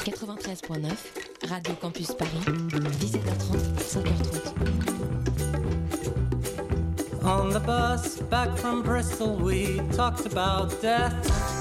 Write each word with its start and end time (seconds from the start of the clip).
93.9, 0.00 1.50
Radio 1.50 1.74
Campus 1.74 2.14
Paris, 2.14 2.32
17h30, 2.40 3.76
5h30. 3.76 4.70
On 7.22 7.50
the 7.50 7.60
bus 7.60 8.18
back 8.30 8.56
from 8.56 8.82
Bristol, 8.82 9.36
we 9.36 9.78
talked 9.92 10.24
about 10.24 10.80
death. 10.80 11.12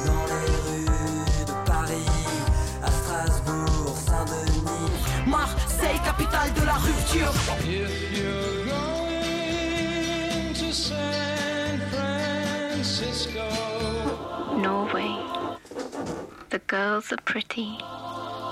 Dans 0.06 0.26
les 0.26 0.46
rues 0.66 1.46
de 1.46 1.54
Paris, 1.66 2.08
à 2.82 2.90
Strasbourg, 2.90 3.94
Saint-Denis. 4.08 5.28
Marseille, 5.28 6.00
capitale 6.06 6.54
de 6.54 6.62
la 6.66 6.78
rupture. 6.78 7.34
If 7.60 7.92
you're 8.18 8.66
going 8.68 10.54
to 10.54 10.72
San 10.72 11.80
Francisco, 11.92 13.44
Norway. 14.56 15.14
The 16.52 16.60
girls 16.68 17.12
are 17.12 17.22
pretty. 17.26 17.78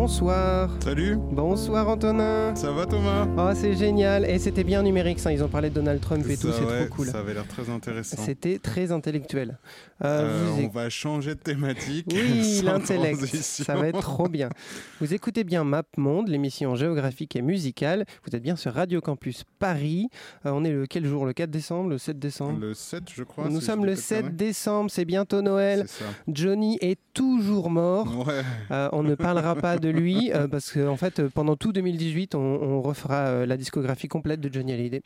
Bonsoir. 0.00 0.68
Salut, 0.84 1.16
Bonsoir 1.32 1.88
Antonin. 1.88 2.54
ça 2.54 2.70
va 2.70 2.84
Thomas? 2.84 3.26
Oh, 3.38 3.50
c'est 3.54 3.74
génial. 3.74 4.26
Et 4.28 4.38
c'était 4.38 4.62
bien 4.62 4.82
numérique, 4.82 5.18
ça. 5.18 5.32
Ils 5.32 5.42
ont 5.42 5.48
parlé 5.48 5.70
de 5.70 5.74
Donald 5.74 6.02
Trump 6.02 6.22
et 6.28 6.36
tout, 6.36 6.48
c'est 6.52 6.62
ouais, 6.64 6.84
trop 6.86 6.96
cool. 6.96 7.06
Ça 7.06 7.20
avait 7.20 7.32
l'air 7.32 7.48
très 7.48 7.70
intéressant. 7.70 8.18
C'était 8.22 8.58
très 8.58 8.92
intellectuel. 8.92 9.56
Euh, 10.04 10.20
Euh, 10.26 10.44
vous 10.50 10.60
on 10.60 10.66
éc- 10.66 10.72
va 10.72 10.90
changer 10.90 11.34
de 11.34 11.40
thématique. 11.40 12.06
Oui, 12.12 12.60
l'intellect, 12.64 13.24
ça 13.24 13.74
va 13.74 13.88
être 13.88 14.00
trop 14.02 14.28
bien. 14.28 14.50
Vous 15.00 15.14
écoutez 15.14 15.44
bien 15.44 15.64
Map 15.64 15.84
Monde, 15.96 16.28
l'émission 16.28 16.74
géographique 16.76 17.34
et 17.34 17.40
musicale. 17.42 18.04
Vous 18.28 18.36
êtes 18.36 18.42
bien 18.42 18.54
sur 18.56 18.74
Radio 18.74 19.00
Campus 19.00 19.44
Paris. 19.58 20.08
Euh, 20.44 20.50
on 20.52 20.62
est 20.64 20.72
le 20.72 20.84
quel 20.86 21.06
jour? 21.06 21.24
Le 21.24 21.32
4 21.32 21.50
décembre? 21.50 21.88
Le 21.88 21.96
7 21.98 22.18
décembre? 22.18 22.58
Le 22.60 22.74
7, 22.74 23.04
je 23.14 23.22
crois. 23.24 23.48
Nous 23.48 23.60
si 23.60 23.66
sommes 23.66 23.86
le 23.86 23.92
pas 23.92 23.96
de 23.96 24.00
7 24.02 24.20
conneries. 24.20 24.36
décembre, 24.36 24.90
c'est 24.90 25.06
bientôt 25.06 25.40
Noël. 25.40 25.86
Johnny 26.28 26.76
est 26.82 27.00
toujours 27.14 27.70
mort. 27.70 28.26
Ouais, 28.26 28.42
Euh, 28.70 28.90
on 28.92 29.02
ne 29.02 29.14
parlera 29.14 29.54
pas 29.56 29.78
de 29.78 29.85
lui 29.88 30.32
euh, 30.32 30.48
parce 30.48 30.72
qu'en 30.72 30.88
en 30.88 30.96
fait, 30.96 31.20
euh, 31.20 31.28
pendant 31.28 31.56
tout 31.56 31.72
2018, 31.72 32.34
on, 32.34 32.38
on 32.38 32.82
refera 32.82 33.26
euh, 33.26 33.46
la 33.46 33.56
discographie 33.56 34.08
complète 34.08 34.40
de 34.40 34.52
Johnny 34.52 34.72
Hallyday. 34.72 35.02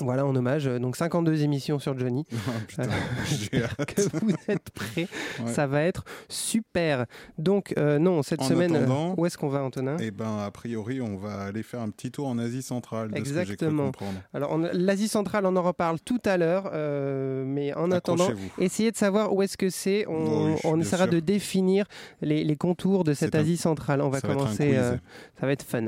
Voilà, 0.00 0.26
en 0.26 0.34
hommage. 0.36 0.66
euh, 0.66 0.78
Donc 0.78 0.96
52 0.96 1.42
émissions 1.42 1.78
sur 1.78 1.98
Johnny. 1.98 2.24
Oh, 2.48 2.50
putain, 2.66 2.84
hâte. 3.80 3.94
Que 3.94 4.02
vous 4.18 4.34
êtes 4.48 4.70
prêts 4.70 5.08
Ouais. 5.42 5.52
Ça 5.52 5.66
va 5.66 5.82
être 5.82 6.04
super. 6.28 7.06
Donc, 7.38 7.74
euh, 7.78 7.98
non, 7.98 8.22
cette 8.22 8.40
En 8.40 8.44
semaine, 8.44 8.74
euh, 8.76 9.14
où 9.16 9.26
est-ce 9.26 9.36
qu'on 9.38 9.48
va, 9.48 9.62
Antonin? 9.62 9.96
Et 9.98 10.10
ben, 10.10 10.38
a 10.44 10.50
priori, 10.50 11.00
on 11.00 11.16
va 11.16 11.42
aller 11.42 11.62
faire 11.62 11.80
un 11.80 11.90
petit 11.90 12.10
tour 12.10 12.26
en 12.28 12.38
Asie 12.38 12.62
centrale. 12.62 13.10
De 13.10 13.16
Ce 13.16 13.20
que 13.20 13.26
j'ai 13.26 13.32
cru 13.32 13.40
Exactement. 13.42 13.92
Alors, 14.32 14.58
l'Asie 14.72 15.08
centrale, 15.08 15.46
on 15.46 15.56
en 15.56 15.62
reparle 15.62 15.98
tout 16.00 16.20
à 16.24 16.36
l'heure. 16.36 16.70
euh, 16.72 17.44
mais 17.46 17.74
en 17.74 17.90
attendant, 17.90 18.28
essayez 18.58 18.90
de 18.90 18.96
savoir 18.96 19.32
où 19.34 19.42
est-ce 19.42 19.56
que 19.56 19.70
c'est. 19.70 20.06
On, 20.08 20.46
oui, 20.52 20.60
on 20.64 20.72
bien 20.74 20.80
essaiera 20.80 21.04
sûr. 21.04 21.12
de 21.12 21.20
définir 21.20 21.86
les, 22.22 22.44
les 22.44 22.56
contours 22.56 23.04
de 23.04 23.12
cette 23.14 23.34
un- 23.34 23.40
Asie 23.40 23.56
centrale. 23.56 24.00
On 24.02 24.08
va 24.08 24.20
Ça 24.20 24.28
commencer. 24.28 24.72
euh, 24.76 24.96
ça 25.40 25.46
va 25.46 25.52
être 25.52 25.62
fun. 25.64 25.86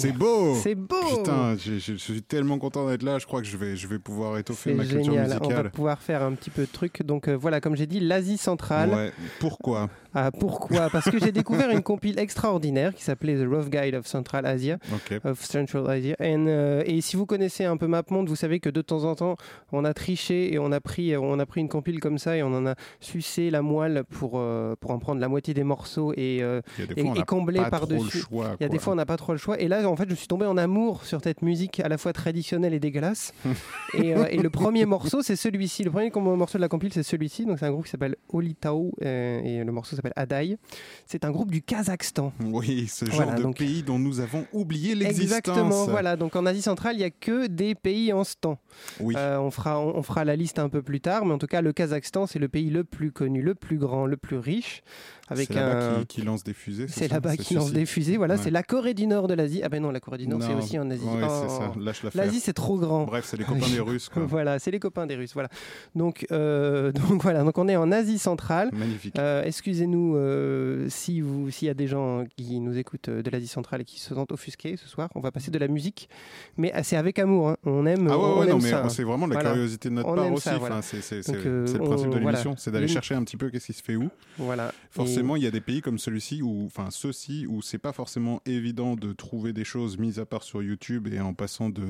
C'est 0.00 0.12
beau 0.12 0.54
C'est 0.54 0.74
beau 0.74 0.96
Putain, 1.16 1.56
je, 1.56 1.74
je- 1.78 1.92
je 1.92 1.96
suis 1.96 2.22
tellement 2.22 2.58
content 2.58 2.88
d'être 2.88 3.02
là. 3.02 3.18
Je 3.18 3.26
crois 3.26 3.40
que 3.40 3.46
je 3.46 3.56
vais, 3.56 3.76
je 3.76 3.86
vais 3.86 3.98
pouvoir 3.98 4.38
étoffer 4.38 4.74
ma 4.74 4.84
culture 4.84 5.04
génial. 5.04 5.26
On 5.26 5.28
va 5.28 5.38
musicale. 5.40 5.70
pouvoir 5.70 6.00
faire 6.02 6.22
un 6.22 6.32
petit 6.32 6.50
peu 6.50 6.62
de 6.62 6.70
trucs. 6.72 7.02
Donc 7.02 7.28
euh, 7.28 7.36
voilà, 7.36 7.60
comme 7.60 7.76
j'ai 7.76 7.86
dit, 7.86 8.00
l'Asie 8.00 8.38
centrale. 8.38 8.90
Ouais. 8.90 9.12
Pourquoi? 9.40 9.88
Ah, 10.20 10.30
pourquoi? 10.32 10.90
Parce 10.90 11.08
que 11.08 11.20
j'ai 11.20 11.30
découvert 11.30 11.70
une 11.70 11.82
compile 11.82 12.18
extraordinaire 12.18 12.92
qui 12.92 13.04
s'appelait 13.04 13.36
The 13.36 13.46
Rough 13.48 13.70
Guide 13.70 13.94
of 13.94 14.06
Central 14.06 14.46
Asia. 14.46 14.78
Ok. 14.92 15.20
Of 15.24 15.44
Central 15.44 15.88
Asia. 15.88 16.16
And, 16.20 16.46
euh, 16.48 16.82
et 16.86 17.00
si 17.00 17.14
vous 17.14 17.24
connaissez 17.24 17.64
un 17.64 17.76
peu 17.76 17.86
MapMonde, 17.86 18.28
vous 18.28 18.34
savez 18.34 18.58
que 18.58 18.68
de 18.68 18.82
temps 18.82 19.04
en 19.04 19.14
temps, 19.14 19.36
on 19.70 19.84
a 19.84 19.94
triché 19.94 20.52
et 20.52 20.58
on 20.58 20.72
a 20.72 20.80
pris, 20.80 21.16
on 21.16 21.38
a 21.38 21.46
pris 21.46 21.60
une 21.60 21.68
compile 21.68 22.00
comme 22.00 22.18
ça 22.18 22.36
et 22.36 22.42
on 22.42 22.52
en 22.52 22.66
a 22.66 22.74
sucé 22.98 23.50
la 23.50 23.62
moelle 23.62 24.02
pour, 24.10 24.32
euh, 24.34 24.74
pour 24.80 24.90
en 24.90 24.98
prendre 24.98 25.20
la 25.20 25.28
moitié 25.28 25.54
des 25.54 25.62
morceaux 25.62 26.12
et, 26.16 26.38
euh, 26.42 26.62
et, 26.96 27.02
et 27.02 27.22
combler 27.22 27.60
par-dessus. 27.70 28.24
Il 28.32 28.62
y 28.62 28.64
a 28.64 28.68
des 28.68 28.80
fois, 28.80 28.94
on 28.94 28.96
n'a 28.96 29.06
pas 29.06 29.16
trop 29.16 29.32
le 29.32 29.38
choix. 29.38 29.60
Et 29.60 29.68
là, 29.68 29.88
en 29.88 29.94
fait, 29.94 30.10
je 30.10 30.14
suis 30.16 30.26
tombé 30.26 30.46
en 30.46 30.56
amour 30.56 31.04
sur 31.04 31.20
cette 31.22 31.42
musique 31.42 31.78
à 31.78 31.88
la 31.88 31.96
fois 31.96 32.12
traditionnelle 32.12 32.74
et 32.74 32.80
dégueulasse. 32.80 33.32
et, 33.94 34.16
euh, 34.16 34.26
et 34.30 34.38
le 34.38 34.50
premier 34.50 34.84
morceau, 34.84 35.22
c'est 35.22 35.36
celui-ci. 35.36 35.84
Le 35.84 35.90
premier 35.90 36.10
morceau 36.10 36.58
de 36.58 36.62
la 36.62 36.68
compile, 36.68 36.92
c'est 36.92 37.02
celui-ci. 37.02 37.46
Donc, 37.46 37.58
c'est 37.60 37.66
un 37.66 37.70
groupe 37.70 37.84
qui 37.84 37.90
s'appelle 37.90 38.16
Olitao 38.32 38.92
euh, 39.04 39.40
et 39.42 39.62
le 39.64 39.72
morceau 39.72 39.94
s'appelle 39.96 40.07
Adai. 40.16 40.58
C'est 41.06 41.24
un 41.24 41.30
groupe 41.30 41.50
du 41.50 41.62
Kazakhstan. 41.62 42.32
Oui, 42.44 42.86
ce 42.88 43.04
genre 43.04 43.14
Voilà, 43.16 43.34
de 43.34 43.42
donc- 43.42 43.58
pays 43.58 43.82
dont 43.82 43.98
nous 43.98 44.20
avons 44.20 44.46
oublié 44.52 44.94
l'existence. 44.94 45.22
Exactement, 45.38 45.86
voilà. 45.86 46.16
Donc 46.16 46.36
en 46.36 46.46
Asie 46.46 46.62
centrale, 46.62 46.94
il 46.96 46.98
n'y 46.98 47.04
a 47.04 47.10
que 47.10 47.46
des 47.46 47.74
pays 47.74 48.12
en 48.12 48.24
stand. 48.24 48.56
Oui. 49.00 49.14
Euh, 49.16 49.38
on, 49.38 49.50
fera, 49.50 49.80
on, 49.80 49.96
on 49.96 50.02
fera 50.02 50.24
la 50.24 50.36
liste 50.36 50.58
un 50.58 50.68
peu 50.68 50.82
plus 50.82 51.00
tard, 51.00 51.24
mais 51.24 51.32
en 51.34 51.38
tout 51.38 51.46
cas, 51.46 51.60
le 51.60 51.72
Kazakhstan, 51.72 52.26
c'est 52.26 52.38
le 52.38 52.48
pays 52.48 52.70
le 52.70 52.84
plus 52.84 53.12
connu, 53.12 53.42
le 53.42 53.54
plus 53.54 53.78
grand, 53.78 54.06
le 54.06 54.16
plus 54.16 54.36
riche. 54.38 54.82
Avec 55.30 55.48
c'est 55.48 55.54
là-bas 55.54 55.90
un. 55.96 56.00
qui, 56.00 56.06
qui 56.06 56.22
lance 56.22 56.42
des 56.42 56.54
fusées. 56.54 56.86
C'est 56.88 57.08
là-bas 57.08 57.36
qui 57.36 57.52
lance 57.54 57.70
des 57.72 57.84
fusées. 57.84 58.16
Voilà, 58.16 58.36
Ouais. 58.36 58.40
c'est 58.42 58.50
la 58.50 58.62
Corée 58.62 58.94
du 58.94 59.06
Nord 59.06 59.26
de 59.28 59.34
l'Asie. 59.34 59.60
Ah 59.62 59.68
ben 59.68 59.82
non, 59.82 59.90
la 59.90 60.00
Corée 60.00 60.16
du 60.16 60.26
Nord, 60.26 60.42
c'est 60.42 60.54
aussi 60.54 60.78
en 60.78 60.88
Asie. 60.90 61.04
ouais, 61.04 61.20
Oh. 61.22 61.42
c'est 61.42 61.48
ça. 61.54 61.72
Lâche 61.78 62.02
l'affaire. 62.02 62.24
L'Asie, 62.24 62.40
c'est 62.40 62.54
trop 62.54 62.78
grand. 62.78 63.04
Bref, 63.04 63.26
c'est 63.28 63.36
les 63.36 63.44
copains 63.44 63.68
des 63.68 63.80
Russes. 63.80 64.08
Quoi. 64.08 64.22
Voilà, 64.28 64.58
c'est 64.58 64.70
les 64.70 64.78
copains 64.80 65.06
des 65.06 65.16
Russes. 65.16 65.34
Voilà. 65.34 65.50
Donc, 65.94 66.26
euh, 66.32 66.92
donc 67.08 67.22
voilà. 67.22 67.42
Donc 67.44 67.58
on 67.58 67.68
est 67.68 67.76
en 67.76 67.92
Asie 67.92 68.18
centrale. 68.18 68.70
Magnifique. 68.72 69.18
Euh, 69.18 69.42
Excusez-nous 69.88 70.16
euh, 70.16 70.86
si 70.88 71.20
vous, 71.20 71.50
s'il 71.50 71.66
y 71.66 71.70
a 71.70 71.74
des 71.74 71.86
gens 71.86 72.24
qui 72.36 72.60
nous 72.60 72.76
écoutent 72.76 73.08
euh, 73.08 73.22
de 73.22 73.30
l'Asie 73.30 73.46
centrale 73.48 73.80
et 73.80 73.84
qui 73.84 73.98
se 74.00 74.14
sentent 74.14 74.32
offusqués 74.32 74.76
ce 74.76 74.86
soir. 74.88 75.08
On 75.14 75.20
va 75.20 75.30
passer 75.32 75.50
de 75.50 75.58
la 75.58 75.68
musique, 75.68 76.08
mais 76.56 76.72
c'est 76.82 76.96
avec 76.96 77.18
amour. 77.18 77.50
hein. 77.50 77.56
On 77.64 77.86
aime. 77.86 78.08
Ah 78.10 78.18
ouais, 78.18 78.24
on 78.24 78.38
ouais, 78.40 78.46
aime 78.46 78.52
non, 78.52 78.58
mais 78.62 78.70
ça. 78.70 78.88
c'est 78.88 79.02
vraiment 79.04 79.26
de 79.26 79.32
la 79.34 79.40
Voilà. 79.40 79.52
curiosité 79.54 79.88
de 79.88 79.94
notre 79.94 80.08
On 80.08 80.14
part 80.14 80.32
aussi. 80.32 80.42
ça, 80.44 80.50
Enfin, 80.50 80.58
voilà. 80.58 80.82
c'est 80.82 81.00
c'est- 81.00 81.26
Donc, 81.26 81.36
euh, 81.46 81.66
c'est 81.66 81.78
le 81.78 81.84
principe 81.84 82.06
on- 82.08 82.10
de 82.10 82.20
voilà. 82.20 82.30
l'émission, 82.38 82.54
c'est 82.56 82.70
d'aller 82.70 82.88
chercher 82.88 83.14
un 83.14 83.24
petit 83.24 83.36
peu 83.36 83.50
qu'est-ce 83.50 83.66
qui 83.66 83.72
se 83.72 83.82
fait 83.82 83.96
où. 83.96 84.08
Voilà. 84.38 84.72
Forcément, 84.90 85.36
il 85.36 85.42
y 85.42 85.46
a 85.46 85.50
des 85.50 85.60
pays 85.60 85.80
comme 85.80 85.98
celui-ci 85.98 86.42
où, 86.42 86.64
enfin 86.66 86.90
ceux-ci, 86.90 87.46
où 87.48 87.62
c'est 87.62 87.78
pas 87.78 87.92
forcément 87.92 88.40
évident 88.46 88.94
de 88.96 89.12
trouver 89.12 89.52
des 89.52 89.64
choses 89.64 89.98
mises 89.98 90.18
à 90.18 90.26
part 90.26 90.42
sur 90.42 90.62
YouTube 90.62 91.08
et 91.12 91.20
en 91.20 91.34
passant 91.34 91.70
de 91.70 91.82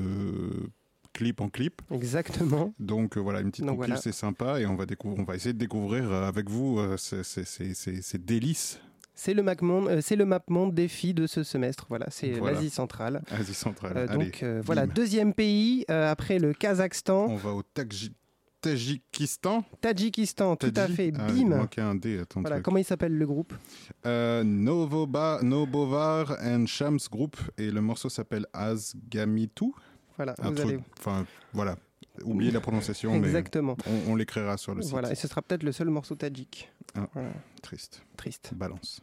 clip 1.13 1.41
en 1.41 1.49
clip. 1.49 1.81
Exactement. 1.91 2.73
Donc 2.79 3.17
euh, 3.17 3.19
voilà, 3.21 3.41
une 3.41 3.51
petite 3.51 3.65
compile, 3.65 3.77
voilà. 3.77 3.97
c'est 3.97 4.11
sympa 4.11 4.59
et 4.59 4.65
on 4.65 4.75
va 4.75 4.85
on 5.03 5.23
va 5.23 5.35
essayer 5.35 5.53
de 5.53 5.57
découvrir 5.59 6.11
euh, 6.11 6.27
avec 6.27 6.49
vous 6.49 6.79
euh, 6.79 6.97
ces, 6.97 7.23
ces- 7.23 7.45
ces- 7.45 7.73
ces- 7.73 8.01
ces 8.01 8.17
délices 8.17 8.79
C'est 9.15 9.33
le 9.33 9.43
euh, 9.45 10.01
c'est 10.01 10.15
le 10.15 10.25
MapMonde 10.25 10.73
défi 10.73 11.13
de 11.13 11.27
ce 11.27 11.43
semestre. 11.43 11.85
Voilà, 11.89 12.05
c'est 12.09 12.31
Voilà. 12.31 12.55
l'Asie 12.55 12.69
centrale. 12.69 13.21
Asie 13.31 13.53
centrale. 13.53 13.93
Euh, 13.97 14.07
Allez, 14.09 14.25
donc 14.25 14.43
euh, 14.43 14.61
voilà, 14.65 14.85
deuxième 14.87 15.33
pays 15.33 15.85
après 15.89 16.39
le 16.39 16.53
Kazakhstan, 16.53 17.27
on 17.29 17.35
va 17.35 17.51
au 17.53 17.61
Tadji- 17.63 18.13
Tadjikistan. 18.61 19.63
Tadjikistan, 19.79 20.57
tout 20.57 20.73
à 20.75 20.87
fait. 20.89 21.13
Ah, 21.17 21.27
il 21.33 21.45
Bim. 21.47 21.57
manquait 21.57 21.79
un 21.81 21.95
D, 21.95 22.19
attends. 22.19 22.41
Voilà, 22.41 22.57
truc. 22.57 22.65
comment 22.65 22.77
il 22.77 22.83
s'appelle 22.83 23.17
le 23.17 23.25
groupe? 23.25 23.53
Novoba, 24.43 25.39
Nobovar 25.43 26.37
and 26.43 26.65
Shams 26.67 26.99
Group 27.11 27.37
et 27.57 27.71
le 27.71 27.81
morceau 27.81 28.09
s'appelle 28.09 28.45
Azgamitu. 28.53 29.71
Voilà, 30.19 30.35
Un 30.41 30.49
vous 30.49 30.55
truc, 30.55 30.67
allez. 30.67 30.79
enfin 30.99 31.25
voilà, 31.53 31.77
oubliez 32.25 32.51
la 32.51 32.59
prononciation, 32.59 33.17
mais 33.17 33.27
Exactement. 33.27 33.77
on, 33.87 34.11
on 34.11 34.15
l'écrira 34.17 34.57
sur 34.57 34.75
le 34.75 34.81
site. 34.81 34.91
Voilà, 34.91 35.13
et 35.13 35.15
ce 35.15 35.29
sera 35.29 35.41
peut-être 35.41 35.63
le 35.63 35.71
seul 35.71 35.87
morceau 35.89 36.15
tadjik. 36.15 36.69
Ah. 36.93 37.07
Voilà, 37.13 37.29
Triste, 37.61 38.01
triste. 38.17 38.51
balance. 38.53 38.99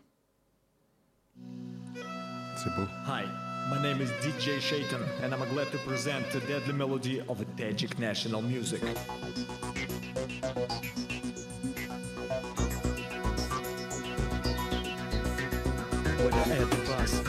C'est 2.58 2.68
beau. 2.76 2.82
Hi, 3.06 3.24
my 3.70 3.80
name 3.82 4.02
is 4.02 4.10
DJ 4.22 4.60
Shaitan, 4.60 5.00
and 5.24 5.32
I'm 5.32 5.40
glad 5.54 5.70
to 5.72 5.78
present 5.86 6.22
the 6.32 6.40
deadly 6.46 6.74
melody 6.74 7.20
of 7.30 7.42
Tajik 7.56 7.98
national 7.98 8.42
music. 8.42 8.82
At 16.48 16.70
the 16.70 16.76
bus, 16.86 17.22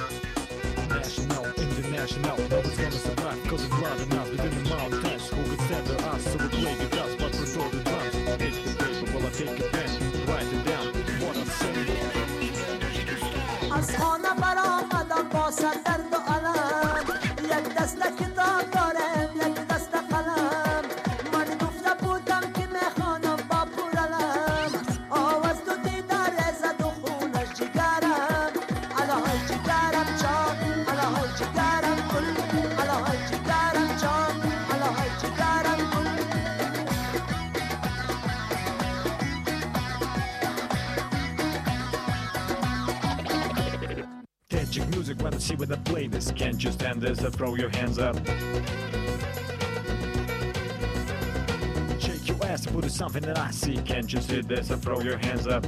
national, 0.90 1.44
international 1.98 2.38
No 2.38 2.62
gonna 2.62 2.92
survive 2.92 3.44
cause 3.48 3.64
it's 3.66 3.82
loud 3.82 4.00
enough 4.02 4.30
Within 4.30 4.64
the 4.64 4.70
mouth 4.70 5.04
dash 5.04 5.30
who 5.30 5.44
could 5.50 5.62
stand 5.62 5.88
the 5.88 6.06
us. 6.08 6.24
So 6.24 6.38
we 6.38 6.48
play 6.50 6.76
with 6.78 6.94
us 6.94 7.16
but 7.16 7.32
before 7.32 7.70
the 7.70 7.80
drums 7.84 8.16
Hit 8.16 8.54
the 8.54 8.84
paper 8.84 9.12
while 9.14 9.26
I 9.26 9.30
take 9.32 9.60
a 9.60 9.64
pen 9.74 9.90
Write 10.28 10.54
it 10.54 10.66
down 10.66 10.86
what 11.22 11.38
I'm 11.38 11.46
saying. 11.46 11.88
I 13.72 13.78
was 13.78 13.96
on 13.96 14.22
the 14.22 14.34
this. 46.28 46.38
Can't 46.38 46.64
you 46.64 46.72
stand 46.72 47.02
this? 47.02 47.24
Uh, 47.24 47.30
throw 47.30 47.56
your 47.56 47.70
hands 47.70 48.00
up. 48.00 48.16
Shake 52.00 52.28
your 52.28 52.44
ass, 52.46 52.66
put 52.66 52.86
it 52.86 52.92
something 52.92 53.24
that 53.24 53.38
I 53.38 53.52
see. 53.52 53.78
Can't 53.78 54.12
you 54.12 54.22
see 54.22 54.42
this? 54.42 54.72
Uh, 54.72 54.78
throw 54.78 55.02
your 55.02 55.18
hands 55.18 55.48
up. 55.48 55.66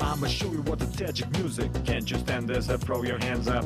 I'ma 0.00 0.26
show 0.28 0.50
you 0.50 0.62
what 0.62 0.78
the 0.78 0.86
Tajik 0.86 1.30
music. 1.38 1.70
Can't 1.84 2.10
you 2.10 2.18
stand 2.18 2.48
this? 2.48 2.68
Uh, 2.68 2.78
throw 2.78 3.02
your 3.02 3.18
hands 3.18 3.48
up. 3.48 3.64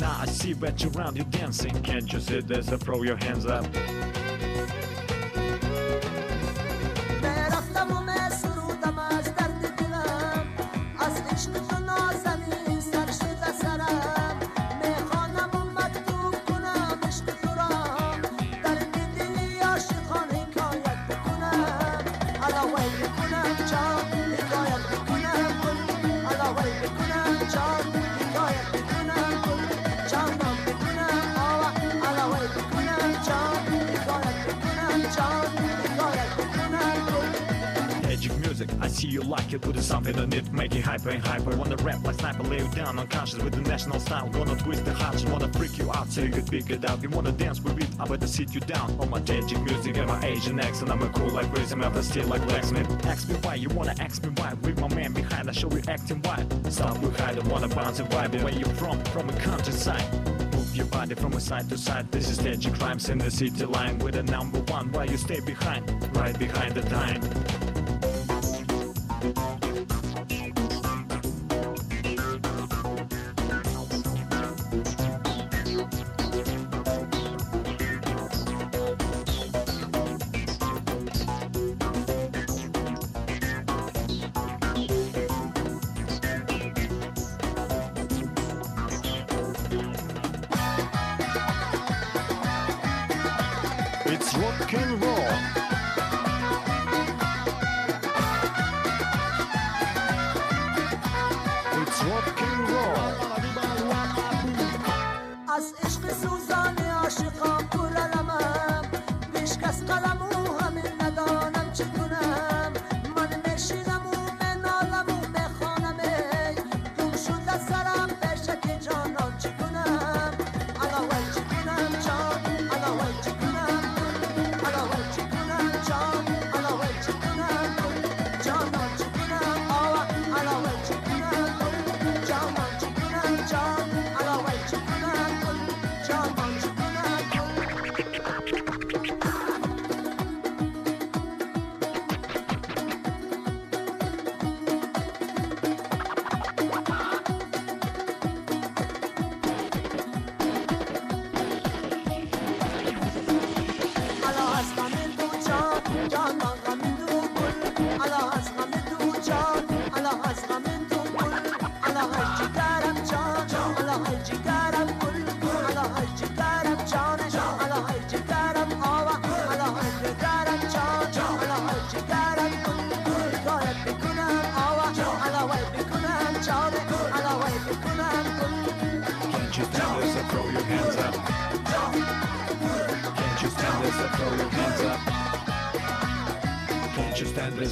Now 0.00 0.18
I 0.20 0.26
see 0.26 0.52
that 0.54 0.82
you're 0.82 0.92
around, 0.92 1.16
you 1.16 1.24
dancing. 1.24 1.80
Can't 1.82 2.12
you 2.12 2.20
see 2.20 2.40
this? 2.40 2.70
Uh, 2.70 2.76
throw 2.76 3.02
your 3.02 3.16
hands 3.16 3.46
up. 3.46 3.66
See 38.96 39.08
you 39.08 39.20
like 39.20 39.52
it, 39.52 39.60
put 39.60 39.76
it 39.76 39.82
something 39.82 40.18
on 40.18 40.32
it, 40.32 40.50
make 40.52 40.74
it 40.74 40.82
hyper 40.82 41.10
and 41.10 41.22
hyper. 41.22 41.54
Wanna 41.54 41.76
rap 41.76 42.02
like 42.02 42.16
sniper, 42.16 42.42
lay 42.44 42.58
you 42.58 42.68
down 42.68 42.98
unconscious 42.98 43.42
with 43.42 43.52
the 43.52 43.60
national 43.60 44.00
style. 44.00 44.28
Gonna 44.30 44.56
twist 44.56 44.84
the 44.86 44.94
hearts, 44.94 45.24
wanna 45.26 45.52
freak 45.52 45.76
you 45.78 45.92
out 45.92 46.08
so 46.08 46.22
you 46.22 46.30
could 46.30 46.50
pick 46.50 46.70
it 46.70 46.84
up. 46.84 47.02
You 47.02 47.10
wanna 47.10 47.32
dance 47.32 47.60
with 47.60 47.78
it, 47.78 47.88
I 48.00 48.06
better 48.06 48.26
sit 48.26 48.54
you 48.54 48.60
down. 48.60 48.96
On 48.98 49.10
my 49.10 49.18
magic 49.18 49.60
music 49.60 49.98
and 49.98 50.06
my 50.06 50.24
Asian 50.24 50.58
accent, 50.60 50.90
I'm 50.90 51.02
a 51.02 51.08
cool 51.10 51.28
like 51.28 51.52
crazy, 51.52 51.74
I'm 51.74 51.92
the 51.92 52.02
still 52.02 52.26
like 52.26 52.42
blacksmith. 52.48 52.88
Ask 53.06 53.28
me 53.28 53.34
why, 53.42 53.56
you 53.56 53.68
wanna 53.68 53.94
ask 54.00 54.24
me 54.24 54.30
why? 54.36 54.54
With 54.62 54.80
my 54.80 54.88
man 54.94 55.12
behind, 55.12 55.50
I 55.50 55.52
show 55.52 55.70
you 55.70 55.82
acting 55.88 56.22
why. 56.22 56.46
Stop 56.70 56.98
with 57.00 57.18
hide, 57.20 57.38
I 57.38 57.46
wanna 57.48 57.68
bounce 57.68 57.98
and 58.00 58.08
vibe. 58.08 58.42
Where 58.42 58.52
you 58.52 58.66
from? 58.80 58.98
From 59.06 59.28
a 59.28 59.32
countryside. 59.34 60.06
Move 60.54 60.74
your 60.74 60.86
body 60.86 61.14
from 61.14 61.34
a 61.34 61.40
side 61.40 61.68
to 61.68 61.76
side. 61.76 62.10
This 62.10 62.30
is 62.30 62.42
Magic 62.42 62.74
Crimes 62.74 63.10
in 63.10 63.18
the 63.18 63.30
city 63.30 63.66
line 63.66 63.98
with 63.98 64.16
a 64.16 64.22
number 64.22 64.60
one. 64.72 64.90
Why 64.92 65.04
you 65.04 65.18
stay 65.18 65.40
behind? 65.40 65.84
Right 66.16 66.38
behind 66.38 66.74
the 66.74 66.82
time. 66.82 67.65
Música 69.34 69.95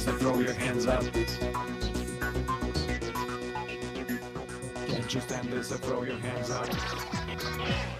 so 0.05 0.11
throw 0.17 0.39
your 0.39 0.53
hands 0.53 0.85
up. 0.85 1.03
Can't 4.85 5.13
you 5.15 5.19
stand 5.19 5.49
this? 5.49 5.69
So 5.69 5.77
throw 5.77 6.03
your 6.03 6.17
hands 6.17 6.51
up. 6.51 7.94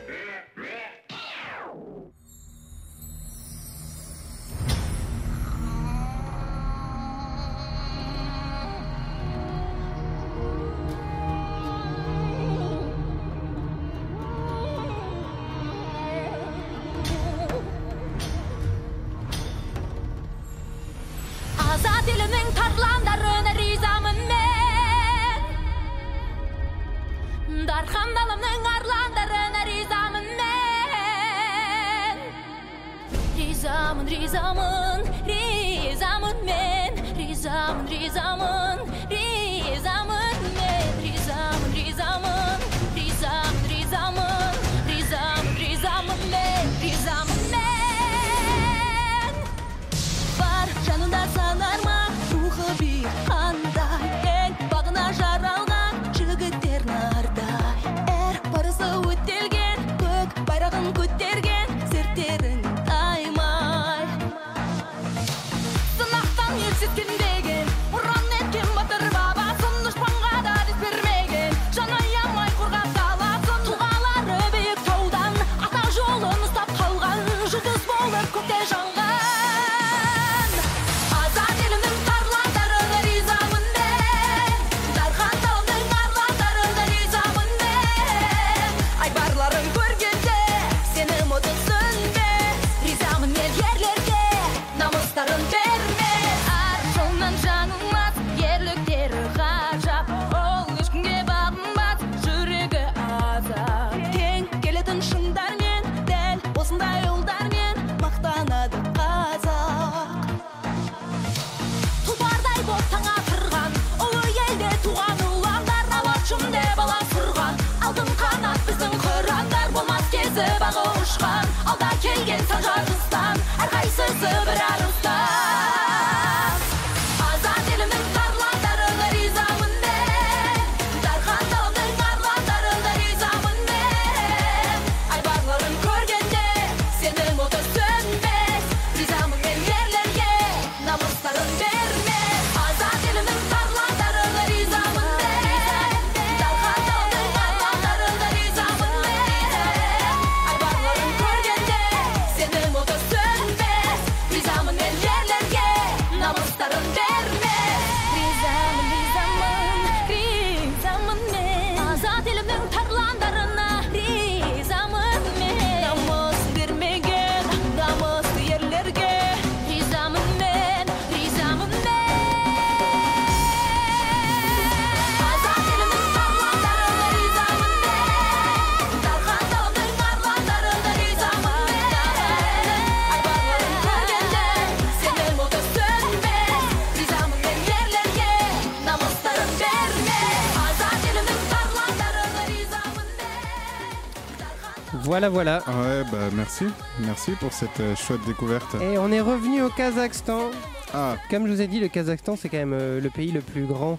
Voilà, 195.29 195.59
voilà. 195.65 195.79
Ouais, 195.81 196.03
bah 196.11 196.29
merci. 196.35 196.65
Merci 197.01 197.31
pour 197.39 197.51
cette 197.51 197.79
euh, 197.79 197.95
chouette 197.95 198.19
découverte. 198.27 198.75
Et 198.81 198.97
on 198.97 199.11
est 199.11 199.21
revenu 199.21 199.61
au 199.63 199.69
Kazakhstan. 199.69 200.51
Ah, 200.93 201.15
Comme 201.29 201.47
je 201.47 201.51
vous 201.51 201.61
ai 201.61 201.67
dit, 201.67 201.79
le 201.79 201.87
Kazakhstan, 201.87 202.35
c'est 202.35 202.47
quand 202.49 202.57
même 202.57 202.73
euh, 202.73 203.01
le 203.01 203.09
pays 203.09 203.31
le 203.31 203.41
plus 203.41 203.65
grand 203.65 203.97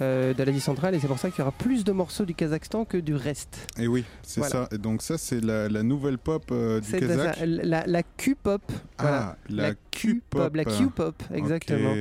euh, 0.00 0.34
de 0.34 0.42
l'Asie 0.42 0.60
centrale 0.60 0.94
et 0.94 1.00
c'est 1.00 1.06
pour 1.08 1.18
ça 1.18 1.30
qu'il 1.30 1.38
y 1.38 1.42
aura 1.42 1.52
plus 1.52 1.82
de 1.82 1.92
morceaux 1.92 2.24
du 2.26 2.34
Kazakhstan 2.34 2.84
que 2.84 2.98
du 2.98 3.14
reste. 3.14 3.66
et 3.78 3.86
oui, 3.88 4.04
c'est 4.22 4.40
Voilà. 4.40 4.66
ça. 4.66 4.68
Et 4.72 4.78
donc 4.78 5.00
ça, 5.02 5.16
c'est 5.18 5.40
la, 5.42 5.68
la 5.68 5.82
nouvelle 5.82 6.18
pop 6.18 6.44
euh, 6.52 6.80
du 6.80 6.92
Kazakh. 6.92 7.36
ça, 7.38 7.46
la, 7.46 7.86
la 7.86 8.02
Q-pop. 8.02 8.60
Ah, 8.98 9.02
voilà. 9.02 9.36
la 9.48 9.74
Q-pop. 9.90 10.54
La 10.54 10.64
Q-pop, 10.64 11.22
exactement. 11.34 11.94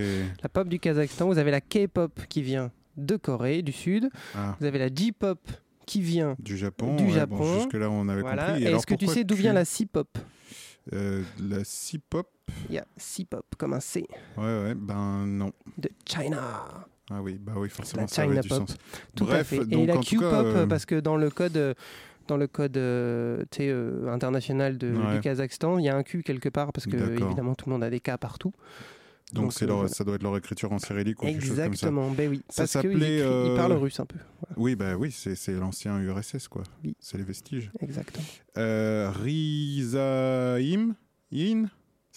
La 0.44 0.50
pop 0.50 0.68
du 0.68 0.80
Kazakhstan. 0.80 1.28
Vous 1.28 1.38
avez 1.38 1.52
la 1.52 1.62
K-pop 1.62 2.12
qui 2.30 2.42
vient 2.42 2.72
de 2.98 3.16
Corée 3.16 3.62
du 3.62 3.72
Sud. 3.72 4.10
Ah, 4.36 4.56
Vous 4.60 4.66
avez 4.66 4.80
la 4.80 4.88
J-pop 4.94 5.40
qui 5.86 6.02
vient. 6.02 6.36
du 6.40 6.58
Japon. 6.58 6.96
Du 6.96 7.06
ouais, 7.06 7.10
Japon. 7.12 7.38
Bon, 7.38 7.54
Jusque-là, 7.60 7.90
on 7.90 8.08
avait 8.10 8.22
Voilà. 8.22 8.48
compris. 8.48 8.64
Est-ce 8.66 8.86
que 8.88 8.96
tu 8.96 9.08
sais 9.08 9.24
d'où 9.24 9.36
vient 9.36 9.54
la 9.54 9.66
C-pop 9.66 10.18
Euh, 10.94 11.24
La 11.42 11.64
C-pop 11.64 12.30
Il 12.70 12.76
y 12.76 12.78
a 12.78 12.86
C-pop 12.98 13.46
comme 13.58 13.74
un 13.74 13.80
C 13.80 14.06
Ouais, 14.38 14.44
ouais, 14.44 14.76
ben 14.76 15.26
non. 15.26 15.52
de 15.78 15.90
China. 16.06 16.40
Ah 17.12 17.22
oui, 17.22 17.38
bah 17.40 17.54
oui, 17.56 17.70
forcément, 17.70 18.02
La 18.04 18.08
ça 18.08 18.24
avait 18.24 18.32
China 18.32 18.42
du 18.42 18.50
pop. 18.50 18.58
sens. 18.68 18.78
Tout 19.16 19.26
Bref, 19.26 19.40
à 19.42 19.44
fait. 19.44 19.74
Et 19.74 19.86
la 19.86 19.98
Q-pop, 19.98 20.24
euh, 20.34 20.66
parce 20.68 20.86
que 20.86 21.00
dans 21.00 21.18
le 21.18 21.30
code, 21.30 21.58
euh, 21.58 21.74
dans 22.28 22.38
le 22.38 22.48
code 22.48 22.78
euh, 22.78 23.44
euh, 23.60 24.08
international 24.12 24.78
de, 24.80 24.92
Ouais. 24.92 25.16
du 25.16 25.22
Kazakhstan, 25.22 25.78
il 25.78 25.86
y 25.86 25.90
a 25.90 25.96
un 25.96 26.02
Q 26.04 26.24
quelque 26.24 26.50
part, 26.50 26.72
parce 26.74 26.88
que 26.88 26.98
évidemment 26.98 27.54
tout 27.56 27.66
le 27.70 27.74
monde 27.74 27.84
a 27.84 27.90
des 27.90 28.00
K 28.00 28.18
partout. 28.18 28.54
Donc, 29.34 29.54
euh, 29.62 29.66
leur- 29.66 29.90
ça 29.90 30.04
doit 30.04 30.16
être 30.16 30.24
leur 30.24 30.38
écriture 30.38 30.72
en 30.72 30.78
cyrillique 30.80 31.22
ou 31.22 31.26
quelque 31.26 31.42
chose 31.42 31.50
comme 31.50 31.58
ça. 31.58 31.66
Exactement, 31.66 32.12
ben 32.12 32.30
oui. 32.30 32.42
Ça 32.48 32.64
Parce 32.64 32.72
qu'ils 32.74 32.92
s'appelait, 32.92 33.22
euh, 33.22 33.56
parlent 33.56 33.74
russe 33.74 34.00
un 34.00 34.06
peu. 34.06 34.18
Voilà, 34.42 34.56
Oui, 34.62 34.76
bah 34.76 34.96
oui, 34.96 35.12
c'est 35.12 35.54
l'ancien 35.54 36.00
URSS, 36.00 36.48
quoi. 36.48 36.64
Oui. 36.84 36.96
C'est 37.00 37.18
les 37.18 37.24
vestiges. 37.24 37.72
exactement. 37.82 38.24
Euh, 38.58 39.12
Rizaim 39.12 40.96
In 41.34 41.66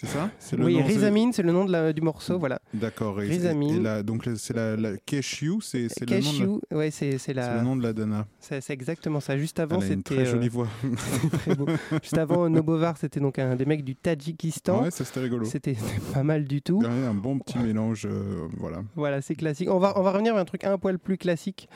C'est 0.01 0.07
ça 0.07 0.31
C'est 0.39 0.57
le 0.57 0.65
Oui, 0.65 0.77
nom, 0.79 0.85
Rizamine, 0.87 1.33
c'est 1.33 1.43
le 1.43 1.51
nom 1.51 1.65
de 1.65 1.73
la- 1.73 1.93
du 1.93 2.01
morceau, 2.03 2.39
voilà. 2.39 2.61
D'accord. 2.73 3.17
Rizamine. 3.17 3.79
et 3.79 3.81
la- 3.81 4.03
donc 4.05 4.29
c'est 4.37 4.55
la, 4.55 4.77
la 4.77 4.97
Keshiu, 4.97 5.61
c'est 5.61 5.89
c'est 5.89 6.09
le, 6.09 6.21
nom 6.21 6.33
de 6.57 6.61
la- 6.71 6.77
ouais, 6.77 6.91
c'est 6.93 7.11
c'est 7.13 7.19
c'est 7.19 7.35
la. 7.35 7.57
le 7.57 7.63
nom 7.65 7.75
de 7.75 7.83
la 7.83 7.93
Dana. 7.93 8.25
C'est 8.39 8.61
c'est 8.61 8.73
exactement 8.73 9.19
ça. 9.19 9.37
Juste 9.37 9.59
avant, 9.59 9.81
Elle 9.81 9.83
a 9.83 9.87
une 9.95 9.99
c'était. 9.99 10.15
très 10.15 10.27
euh, 10.29 10.31
jolie 10.31 10.49
voix. 10.49 10.69
très 11.33 11.57
beau. 11.57 11.67
Juste 12.01 12.17
avant, 12.17 12.49
Nobovar, 12.49 12.97
c'était 12.97 13.19
donc 13.19 13.41
un 13.41 13.57
des 13.57 13.65
mecs 13.65 13.83
du 13.83 13.97
Tadjikistan. 13.97 14.85
ouais, 14.85 14.93
ça 14.93 15.05
c'était 15.05 15.19
rigolo. 15.21 15.45
C'était 15.47 15.77
pas 16.15 16.23
mal 16.23 16.45
du 16.45 16.63
tout. 16.63 16.81
Un 16.87 17.15
bon 17.15 17.41
petit 17.41 17.59
mélange, 17.59 18.07
euh, 18.09 18.47
voilà. 18.57 18.83
Voilà, 18.95 19.21
c'est 19.21 19.35
classique. 19.35 19.69
On 19.69 19.81
va, 19.81 19.99
on 19.99 20.03
va 20.03 20.13
revenir 20.13 20.37
à 20.37 20.41
un 20.41 20.45
truc 20.45 20.63
un 20.63 20.79
poil 20.79 21.01
plus 21.01 21.19
classique. 21.19 21.69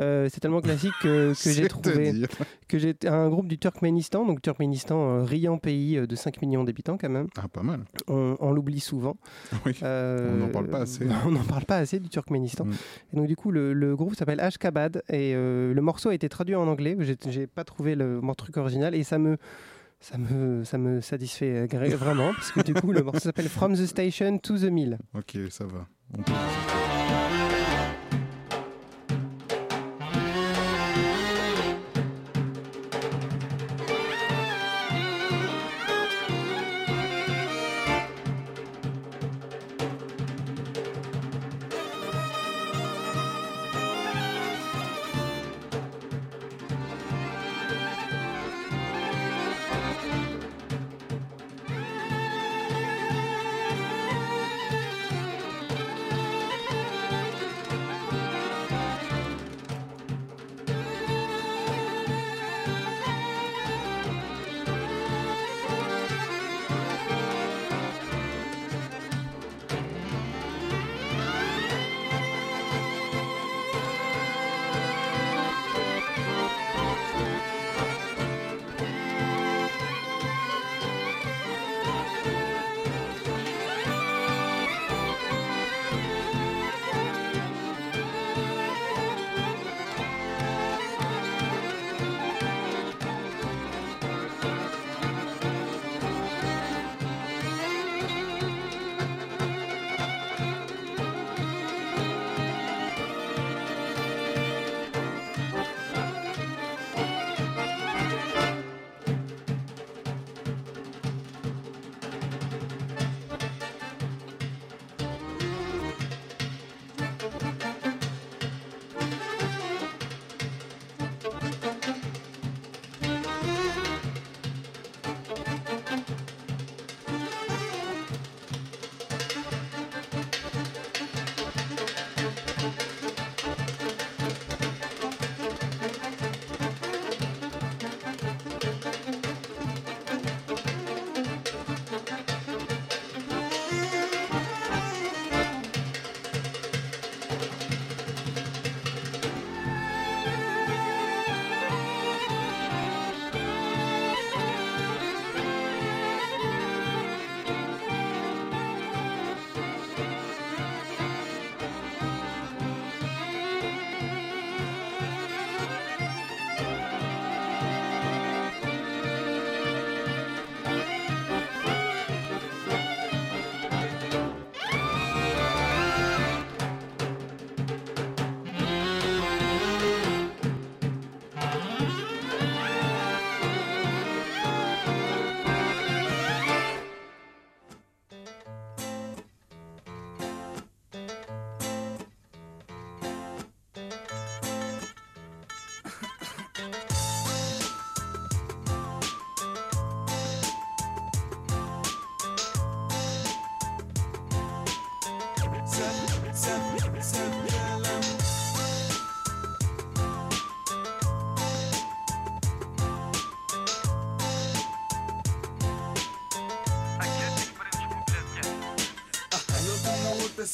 Euh, 0.00 0.28
c'est 0.30 0.40
tellement 0.40 0.60
classique 0.60 0.92
que, 1.02 1.32
que 1.44 1.50
j'ai 1.50 1.68
trouvé 1.68 2.22
que 2.68 2.78
j'ai 2.78 2.94
un 3.06 3.28
groupe 3.28 3.48
du 3.48 3.58
Turkménistan, 3.58 4.24
donc 4.26 4.42
Turkménistan, 4.42 4.96
euh, 5.20 5.24
riant 5.24 5.58
pays 5.58 5.96
euh, 5.96 6.06
de 6.06 6.14
5 6.14 6.40
millions 6.42 6.64
d'habitants 6.64 6.96
quand 6.98 7.08
même. 7.08 7.28
Ah, 7.36 7.48
pas 7.48 7.62
mal. 7.62 7.84
On, 8.06 8.36
on 8.40 8.52
l'oublie 8.52 8.80
souvent. 8.80 9.16
Oui. 9.66 9.76
Euh, 9.82 10.34
On 10.34 10.46
n'en 10.46 10.48
parle 10.48 10.68
pas 10.68 10.80
assez. 10.82 11.06
On 11.26 11.30
n'en 11.32 11.42
parle 11.42 11.64
pas 11.64 11.78
assez 11.78 11.98
du 11.98 12.08
Turkménistan. 12.08 12.64
Mm. 12.64 12.72
Et 13.12 13.16
donc 13.16 13.26
du 13.26 13.36
coup, 13.36 13.50
le, 13.50 13.72
le 13.72 13.96
groupe 13.96 14.14
s'appelle 14.14 14.40
Ashkabad 14.40 15.02
et 15.08 15.32
le 15.34 15.80
morceau 15.80 16.10
a 16.10 16.14
été 16.14 16.28
traduit 16.28 16.54
en 16.54 16.68
anglais. 16.68 16.96
J'ai, 17.28 17.46
pas 17.46 17.64
trouvé 17.64 17.94
le 17.94 18.20
mon 18.20 18.34
truc 18.34 18.56
original 18.56 18.94
et 18.94 19.02
ça 19.02 19.18
me 19.18 19.36
ça 20.00 20.16
me, 20.18 20.64
ça 20.64 20.78
me 20.78 21.00
satisfait 21.00 21.66
vraiment 21.66 22.32
parce 22.34 22.52
que 22.52 22.60
du 22.60 22.74
coup 22.74 22.92
le 22.92 23.02
morceau 23.02 23.20
s'appelle 23.20 23.48
From 23.48 23.74
the 23.74 23.86
Station 23.86 24.38
to 24.38 24.56
the 24.58 24.64
Mill. 24.70 24.98
Ok, 25.14 25.38
ça 25.50 25.64
va. 25.64 25.86
On 26.16 26.22
peut- 26.22 26.32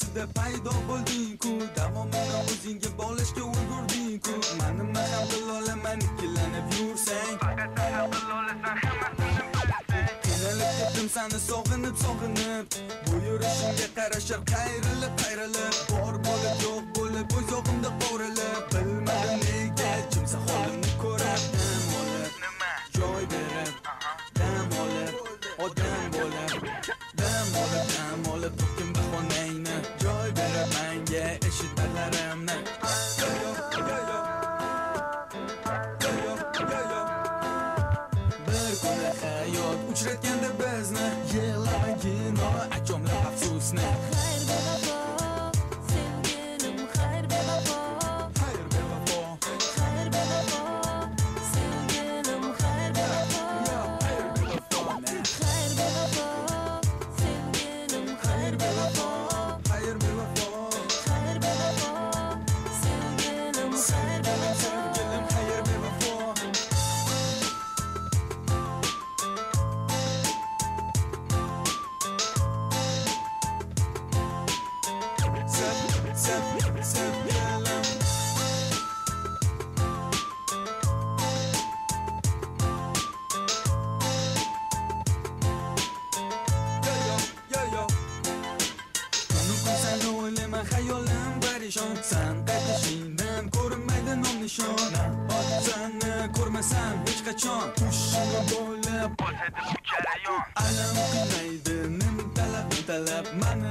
orasida 0.04 0.26
paydo 0.34 0.72
bo'lding-ku 0.88 1.52
davomini 1.76 2.36
o'zingga 2.40 2.90
bog'lashga 2.98 3.42
ulgurding-ku 3.42 4.34
nima 4.78 5.04
ham 5.12 5.24
bilolaman 5.30 5.98
ikkilanib 6.06 6.66
yursang 6.78 7.36
qiynalib 10.24 10.72
ketdim 10.78 11.08
sani 11.16 11.40
sog'inib 11.48 11.96
sog'inib 12.04 12.78
bu 13.06 13.14
yurishimga 13.28 13.88
qarashar 13.96 14.40
qayrilib 14.52 15.14
qayrilib 15.24 15.74
bor 15.90 16.14
bo'lib 16.28 16.56
yo'q 16.66 16.84
bo'lib 17.00 17.36
o'zog'imda 17.40 17.90
qovrilib 18.04 18.62
bilmadim 18.76 19.44
nega 19.48 19.92
jimsa 20.12 20.38
holimni 20.48 20.96
ko'rib 21.04 21.53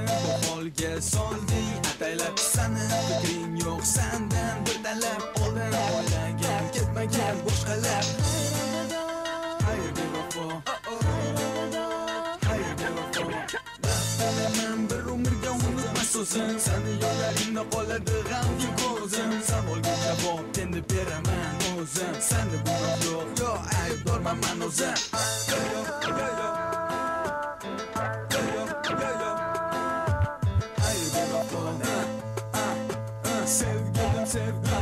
bu 0.08 0.32
holga 0.46 0.92
solding 1.02 1.70
ataylab 1.90 2.38
Sani. 2.38 2.86
Fikring 3.08 3.54
yo'q 3.64 3.82
sandan 3.96 4.56
bir 4.66 4.78
talab 4.84 5.22
Oldin 5.42 5.74
o'ylagan 5.84 6.64
ketmagan 6.74 7.36
boshqalar. 7.44 8.04
Xayr 9.64 9.90
bevafo 9.96 10.46
Xayr 12.46 12.72
bevafo 12.80 13.24
Baxtilaman 13.84 14.78
bir 14.90 15.04
umrga 15.14 15.50
unutmas 15.50 16.08
so'zim 16.14 16.58
Sani 16.66 16.92
yo'llaringda 17.04 17.62
qoladi 17.74 18.16
g'amgin 18.30 18.74
ko'zim. 18.82 19.30
Savolga 19.48 19.94
javob 20.04 20.58
endi 20.62 20.80
beraman 20.90 21.56
o'zim. 21.78 22.14
Sani 22.30 22.58
gunoh 22.66 22.96
yo'q, 23.06 23.28
yo 23.40 23.50
aybdorman 23.82 24.36
man 24.44 24.60
o'zim. 24.68 24.96
It's 34.36 34.73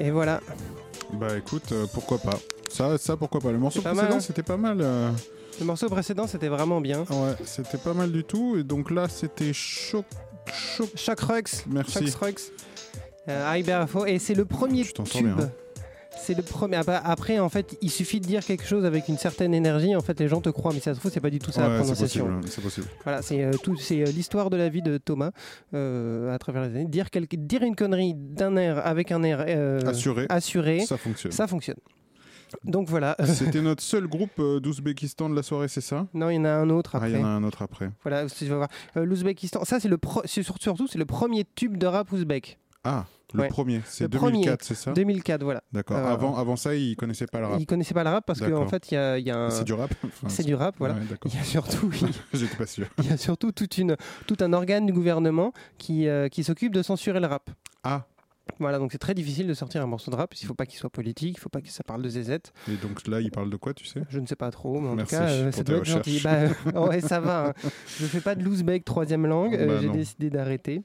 Et 0.00 0.10
voilà. 0.10 0.40
Bah 1.12 1.36
écoute, 1.36 1.72
euh, 1.72 1.86
pourquoi 1.92 2.18
pas. 2.18 2.38
Ça, 2.70 2.96
ça, 2.96 3.16
pourquoi 3.16 3.40
pas. 3.40 3.52
Le 3.52 3.58
morceau 3.58 3.82
mal, 3.82 3.94
précédent, 3.94 4.16
hein. 4.16 4.20
c'était 4.20 4.42
pas 4.42 4.56
mal. 4.56 4.78
euh, 4.80 5.10
Le 5.60 5.66
morceau 5.66 5.88
précédent, 5.90 6.26
c'était 6.26 6.48
vraiment 6.48 6.80
bien. 6.80 7.00
Ouais, 7.00 7.36
c'était 7.44 7.76
pas 7.76 7.92
mal 7.92 8.10
du 8.10 8.24
tout. 8.24 8.56
Et 8.58 8.62
donc 8.62 8.90
là, 8.90 9.08
c'était 9.10 9.52
choc. 9.52 10.06
choc. 10.46 10.88
Choc 10.96 11.20
Rux. 11.20 11.64
Merci. 11.68 12.06
Choc 12.10 12.22
Rux. 12.22 12.52
Euh. 13.28 14.04
Et 14.06 14.18
c'est 14.18 14.34
le 14.34 14.46
premier 14.46 14.86
t'entends 14.86 15.18
tube. 15.18 15.36
bien, 15.36 15.44
hein. 15.44 15.50
C'est 16.30 16.36
le 16.36 16.42
premier. 16.44 16.76
ah 16.86 17.02
Après, 17.04 17.40
en 17.40 17.48
fait, 17.48 17.76
il 17.82 17.90
suffit 17.90 18.20
de 18.20 18.26
dire 18.26 18.44
quelque 18.44 18.64
chose 18.64 18.84
avec 18.84 19.08
une 19.08 19.18
certaine 19.18 19.52
énergie. 19.52 19.96
En 19.96 20.00
fait, 20.00 20.20
les 20.20 20.28
gens 20.28 20.40
te 20.40 20.48
croient, 20.48 20.70
mais 20.72 20.78
ça 20.78 20.94
se 20.94 21.00
trouve, 21.00 21.10
c'est 21.10 21.18
pas 21.18 21.28
du 21.30 21.40
tout 21.40 21.50
ça 21.50 21.62
la 21.62 21.68
Ouais, 21.70 21.78
prononciation. 21.80 22.26
possible. 22.26 22.48
C'est 22.52 22.60
possible. 22.62 22.86
Voilà, 23.02 23.20
c'est 23.22 23.42
euh, 23.42 23.50
tout, 23.60 23.76
c'est 23.76 24.02
euh, 24.02 24.04
l'histoire 24.12 24.48
de 24.48 24.56
la 24.56 24.68
vie 24.68 24.80
de 24.82 24.96
Thomas 24.98 25.32
euh, 25.74 26.32
à 26.32 26.38
travers 26.38 26.62
les 26.62 26.68
années. 26.68 26.84
Dire, 26.86 27.10
quelque- 27.10 27.34
dire 27.34 27.62
une 27.62 27.74
connerie 27.74 28.14
d'un 28.14 28.56
air 28.56 28.86
avec 28.86 29.10
un 29.10 29.24
air 29.24 29.44
euh, 29.48 29.80
Assuré. 29.86 30.26
assuré, 30.28 30.80
Ça 30.86 30.96
fonctionne. 30.96 31.32
ça 31.32 31.48
fonctionne. 31.48 31.78
Donc 32.64 32.88
voilà. 32.88 33.16
C'était 33.26 33.60
notre 33.60 33.82
seul 33.82 34.06
groupe 34.06 34.40
d'Ouzbékistan 34.40 35.30
de 35.30 35.34
la 35.34 35.42
soirée, 35.42 35.66
c'est 35.66 35.80
ça? 35.80 36.06
Non, 36.14 36.30
il 36.30 36.36
y 36.36 36.38
en 36.38 36.44
a 36.44 36.50
un 36.50 36.70
autre 36.70 36.90
Ah, 36.94 36.98
après. 36.98 37.10
il 37.10 37.16
y 37.18 37.20
en 37.20 37.24
a 37.24 37.28
un 37.28 37.42
autre 37.42 37.62
après. 37.62 37.90
Voilà, 38.04 38.26
L'Ouzbékistan, 38.94 39.64
ça 39.64 39.80
c'est 39.80 39.88
le 39.88 39.98
pro- 39.98 40.22
surtout 40.26 40.86
c'est 40.86 40.98
le 40.98 41.06
premier 41.06 41.44
tube 41.56 41.76
de 41.76 41.86
rap 41.86 42.12
ouzbek. 42.12 42.58
Ah, 42.84 43.06
le 43.34 43.40
Ouais. 43.42 43.48
premier, 43.48 43.80
c'est 43.86 44.04
Le 44.04 44.08
2004, 44.10 44.30
premier, 44.32 44.56
c'est 44.60 44.74
ça 44.74 44.92
2004, 44.92 45.42
voilà. 45.44 45.62
D'accord. 45.72 45.96
Euh, 45.98 46.04
avant, 46.12 46.36
avant 46.36 46.56
ça, 46.56 46.74
ils 46.74 46.96
connaissaient 46.96 47.26
pas 47.26 47.40
le 47.40 47.46
rap. 47.46 47.60
Ils 47.60 47.66
connaissaient 47.66 47.94
pas 47.94 48.04
le 48.04 48.10
rap 48.10 48.24
parce 48.26 48.40
qu'en 48.40 48.66
fait 48.66 48.90
il 48.90 48.94
y 48.94 48.96
a, 48.98 49.18
il 49.18 49.26
y 49.26 49.30
a 49.30 49.36
un. 49.38 49.50
C'est 49.50 49.64
du 49.64 49.72
rap 49.72 49.90
Enfin, 50.04 50.28
C'est 50.28 50.44
du 50.44 50.54
rap, 50.54 50.74
voilà. 50.78 50.94
Ouais. 50.94 51.00
Il 51.26 51.34
y 51.34 51.38
a 51.38 51.44
surtout, 51.44 51.90
J'étais 52.32 52.56
pas 52.56 52.66
sûr. 52.66 52.86
il 52.98 53.06
y 53.06 53.12
a 53.12 53.16
surtout 53.16 53.52
toute 53.52 53.78
une, 53.78 53.96
tout 54.26 54.36
un 54.40 54.52
organe 54.52 54.86
du 54.86 54.92
gouvernement 54.92 55.52
qui, 55.78 56.08
euh, 56.08 56.28
qui 56.28 56.44
s'occupe 56.44 56.72
de 56.74 56.82
censurer 56.82 57.20
le 57.20 57.26
rap. 57.26 57.50
Ah. 57.84 58.06
Voilà, 58.58 58.78
donc 58.78 58.90
c'est 58.90 58.98
très 58.98 59.14
difficile 59.14 59.46
de 59.46 59.54
sortir 59.54 59.80
un 59.80 59.86
morceau 59.86 60.10
de 60.10 60.16
rap. 60.16 60.34
Il 60.34 60.44
faut 60.44 60.54
pas 60.54 60.66
qu'il 60.66 60.76
soit 60.78 60.90
politique, 60.90 61.36
il 61.36 61.40
faut 61.40 61.48
pas 61.48 61.60
que 61.60 61.68
ça 61.68 61.84
parle 61.84 62.02
de 62.02 62.08
ZZ. 62.08 62.30
Et 62.68 62.76
donc 62.82 63.06
là, 63.06 63.20
il 63.20 63.30
parle 63.30 63.48
de 63.48 63.56
quoi, 63.56 63.72
tu 63.74 63.86
sais? 63.86 64.02
Je 64.08 64.18
ne 64.18 64.26
sais 64.26 64.34
pas 64.34 64.50
trop, 64.50 64.80
mais 64.80 64.88
en 64.88 64.96
Merci 64.96 65.14
tout 65.14 65.20
cas, 65.20 65.28
euh, 65.30 65.52
ça 65.52 65.62
doit 65.62 65.76
être 65.76 65.84
gentil. 65.84 66.20
Bah, 66.24 66.30
euh, 66.74 66.88
ouais, 66.88 67.00
ça 67.00 67.20
va. 67.20 67.48
hein. 67.50 67.52
Je 68.00 68.06
fais 68.06 68.20
pas 68.20 68.34
de 68.34 68.42
loosebag 68.42 68.82
troisième 68.82 69.24
langue. 69.26 69.56
Bah 69.68 69.78
J'ai 69.80 69.88
décidé 69.88 70.30
d'arrêter. 70.30 70.82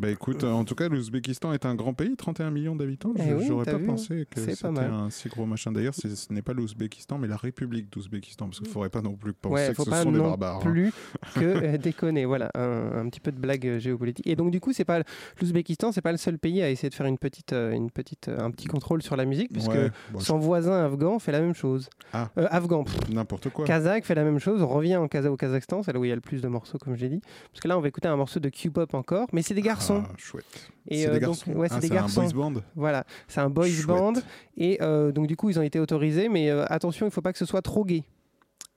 Bah 0.00 0.08
écoute, 0.08 0.44
en 0.44 0.64
tout 0.64 0.74
cas, 0.74 0.88
l'Ouzbékistan 0.88 1.52
est 1.52 1.66
un 1.66 1.74
grand 1.74 1.92
pays, 1.92 2.16
31 2.16 2.50
millions 2.50 2.74
d'habitants. 2.74 3.12
Eh 3.18 3.22
Je- 3.22 3.34
oui, 3.34 3.44
J'aurais 3.46 3.66
pas 3.66 3.76
vu, 3.76 3.84
pensé 3.84 4.26
que 4.30 4.40
pas 4.40 4.54
c'était 4.54 4.66
un 4.80 5.10
si 5.10 5.28
gros 5.28 5.44
machin. 5.44 5.72
D'ailleurs, 5.72 5.92
ce 5.94 6.08
n'est 6.32 6.40
pas 6.40 6.54
l'Ouzbékistan, 6.54 7.18
mais 7.18 7.28
la 7.28 7.36
République 7.36 7.92
d'Ouzbékistan, 7.92 8.46
parce 8.46 8.60
qu'il 8.60 8.68
ne 8.68 8.72
faudrait 8.72 8.88
pas 8.88 9.02
non 9.02 9.12
plus 9.14 9.34
penser 9.34 9.54
Ouais, 9.54 9.68
que 9.68 9.74
faut 9.74 9.84
ce 9.84 9.90
pas 9.90 10.02
sont 10.02 10.10
des 10.12 10.16
non 10.18 10.28
barbares. 10.28 10.56
hein. 10.56 10.60
plus 10.70 10.90
que 11.34 11.40
euh, 11.44 11.76
déconner. 11.76 12.24
Voilà, 12.24 12.50
un, 12.54 12.92
un 13.00 13.08
petit 13.10 13.20
peu 13.20 13.30
de 13.30 13.38
blague 13.38 13.66
euh, 13.66 13.78
géopolitique. 13.78 14.26
Et 14.26 14.36
donc 14.36 14.50
du 14.50 14.58
coup, 14.58 14.72
c'est 14.72 14.86
pas 14.86 15.02
l'Ouzbékistan, 15.38 15.92
c'est 15.92 16.00
pas 16.00 16.12
le 16.12 16.18
seul 16.18 16.38
pays 16.38 16.62
à 16.62 16.70
essayer 16.70 16.88
de 16.88 16.94
faire 16.94 17.04
une 17.06 17.18
petite, 17.18 17.52
euh, 17.52 17.72
une 17.72 17.90
petite, 17.90 18.28
un 18.30 18.50
petit 18.50 18.68
contrôle 18.68 19.02
sur 19.02 19.16
la 19.16 19.26
musique, 19.26 19.52
puisque 19.52 19.68
Ouais, 19.70 19.90
bon, 20.14 20.20
son 20.20 20.38
voisin 20.38 20.82
afghan 20.82 21.18
fait 21.18 21.32
la 21.32 21.42
même 21.42 21.54
chose. 21.54 21.90
Ah. 22.14 22.30
Euh, 22.38 22.46
afghan. 22.50 22.84
N'importe 23.12 23.50
quoi. 23.50 23.66
Kazakh 23.66 24.06
fait 24.06 24.14
la 24.14 24.24
même 24.24 24.38
chose. 24.38 24.62
On 24.62 24.66
revient 24.68 24.96
en 24.96 25.08
Kaza- 25.08 25.28
au 25.28 25.36
Kazakhstan, 25.36 25.82
c'est 25.82 25.92
là 25.92 25.98
où 26.00 26.06
il 26.06 26.08
y 26.08 26.12
a 26.12 26.14
le 26.14 26.22
plus 26.22 26.40
de 26.40 26.48
morceaux, 26.48 26.78
comme 26.78 26.96
je 26.96 27.02
l'ai 27.02 27.10
dit. 27.10 27.20
Parce 27.52 27.60
que 27.60 27.68
là, 27.68 27.76
on 27.76 27.82
va 27.82 27.88
écouter 27.88 28.08
un 28.08 28.16
morceau 28.16 28.40
de 28.40 28.48
Q-pop 28.48 28.94
encore, 28.94 29.26
mais 29.34 29.42
c'est 29.42 29.52
des 29.52 29.60
garçons. 29.60 29.89
Ah, 29.96 30.12
chouette. 30.16 30.44
Et 30.88 31.02
C'est 31.02 31.08
euh, 31.08 31.12
des 31.14 31.20
donc, 31.20 31.28
garçons 31.36 31.52
ouais, 31.52 31.68
c'est 31.68 31.74
Ah, 31.74 31.80
des 31.80 31.86
c'est 31.88 31.92
un 31.92 31.96
garçons. 31.96 32.22
boys 32.22 32.32
band 32.32 32.60
Voilà, 32.76 33.04
c'est 33.28 33.40
un 33.40 33.50
boys 33.50 33.68
Chouette. 33.68 33.86
band. 33.86 34.12
Et 34.56 34.78
euh, 34.82 35.12
donc, 35.12 35.26
du 35.26 35.36
coup, 35.36 35.50
ils 35.50 35.58
ont 35.58 35.62
été 35.62 35.78
autorisés, 35.78 36.28
mais 36.28 36.50
euh, 36.50 36.64
attention, 36.68 37.06
il 37.06 37.12
faut 37.12 37.20
pas 37.22 37.32
que 37.32 37.38
ce 37.38 37.44
soit 37.46 37.62
trop 37.62 37.84
gay. 37.84 38.02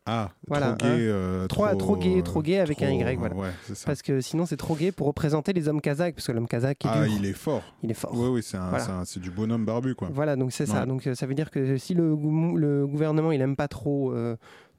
Ah, 0.06 0.32
Voilà, 0.50 0.74
trop 0.74 0.88
gay. 0.90 0.94
hein. 0.94 0.98
euh, 0.98 1.48
trop, 1.48 1.66
trop 1.76 1.96
gay, 1.96 2.22
trop 2.24 2.42
gay 2.42 2.60
avec 2.60 2.82
un 2.82 2.90
Y, 2.92 3.18
voilà. 3.18 3.36
Ouais, 3.36 3.52
c'est 3.66 3.74
ça. 3.76 3.86
Parce 3.86 4.02
que 4.02 4.20
sinon, 4.20 4.46
c'est 4.46 4.58
trop 4.58 4.76
gay 4.76 4.92
pour 4.92 5.08
représenter 5.08 5.54
les 5.54 5.70
hommes 5.70 5.80
kazakhs, 5.80 6.16
parce 6.16 6.28
que 6.28 6.34
l'homme 6.34 6.48
kazakh 6.50 6.84
est 6.84 6.90
Ah, 6.92 7.06
dur. 7.06 7.14
il 7.18 7.26
est 7.26 7.32
fort. 7.32 7.64
Il 7.84 7.90
est 7.92 7.94
fort. 7.94 8.12
Oui, 8.14 8.28
oui, 8.28 8.44
c'est 8.44 8.58
Voilà. 8.58 9.04
du 9.16 9.32
bonhomme 9.32 9.64
barbu, 9.64 9.96
quoi. 9.96 10.10
Voilà, 10.14 10.36
donc 10.36 10.52
c'est 10.52 10.66
ça. 10.66 10.86
Donc 10.86 11.08
ça 11.14 11.26
veut 11.26 11.36
dire 11.36 11.50
que 11.52 11.78
si 11.78 11.94
le, 11.94 12.10
le 12.58 12.86
gouvernement 12.86 13.32
il 13.32 13.40
aime 13.42 13.56
pas 13.56 13.70
trop 13.70 14.14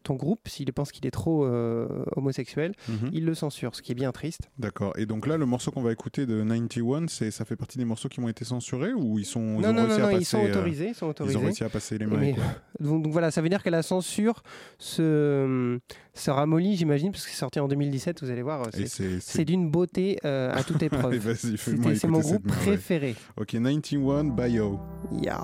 ton 0.05 0.15
groupe, 0.15 0.47
s'il 0.47 0.73
pense 0.73 0.93
qu'il 0.93 1.05
est 1.07 1.11
trop 1.11 1.45
euh, 1.45 1.89
homosexuel, 2.17 2.73
Mhm. 2.89 3.11
il 3.13 3.25
le 3.25 3.35
censure, 3.35 3.75
ce 3.75 3.83
qui 3.83 3.91
est 3.91 3.97
bien 3.97 4.13
triste. 4.13 4.43
D'accord. 4.59 4.93
Et 4.97 5.07
donc 5.07 5.27
là, 5.27 5.37
le 5.37 5.47
morceau 5.47 5.71
qu'on 5.73 5.83
va 5.83 5.91
écouter 5.93 6.27
de 6.27 6.43
91, 6.45 7.09
c'est 7.11 7.31
ça 7.33 7.45
fait 7.45 7.57
partie 7.57 7.79
des 7.79 7.85
morceaux 7.85 8.09
qui 8.09 8.21
ont 8.21 8.29
été 8.29 8.45
censurés 8.45 8.93
ou 8.95 9.19
ils 9.19 9.25
sont 9.25 9.41
ils 9.59 9.63
non, 9.63 9.71
ont 9.71 9.73
non, 9.73 9.83
réussi 9.87 9.99
non, 9.99 10.05
à 10.07 10.11
passer 10.11 10.21
ils 10.21 10.25
sont 10.25 10.39
euh, 10.45 10.51
autorisés, 10.51 10.89
ils 10.91 10.95
sont 10.95 11.07
autorisés. 11.07 11.35
Ils 11.35 11.41
ont 11.41 11.45
réussi 11.45 11.65
à 11.65 11.69
passer 11.69 11.99
les 11.99 12.07
mains. 12.07 12.19
Mais- 12.19 12.35
donc, 12.81 13.03
donc 13.03 13.13
voilà, 13.13 13.31
ça 13.31 13.43
veut 13.43 13.49
dire 13.49 13.63
que 13.63 13.71
la 13.71 13.83
censure 13.83 14.43
se, 14.79 15.79
se 16.15 16.31
ramollit, 16.31 16.77
j'imagine, 16.77 17.11
parce 17.11 17.25
que 17.25 17.31
c'est 17.31 17.37
sorti 17.39 17.59
en 17.61 17.69
2017, 17.69 18.23
vous 18.23 18.31
allez 18.31 18.43
voir, 18.43 18.67
c'est- 18.73 19.45
d'une 19.45 19.71
beauté 19.71 20.19
euh, 20.25 20.53
à 20.55 20.63
toute 20.63 20.83
épreuve. 20.83 21.35
C'est 21.35 22.05
mon 22.05 22.21
groupe 22.21 22.47
préféré. 22.47 23.15
Ok, 23.37 23.53
91 23.53 24.31
Bio. 24.35 24.79
Yeah. 25.23 25.41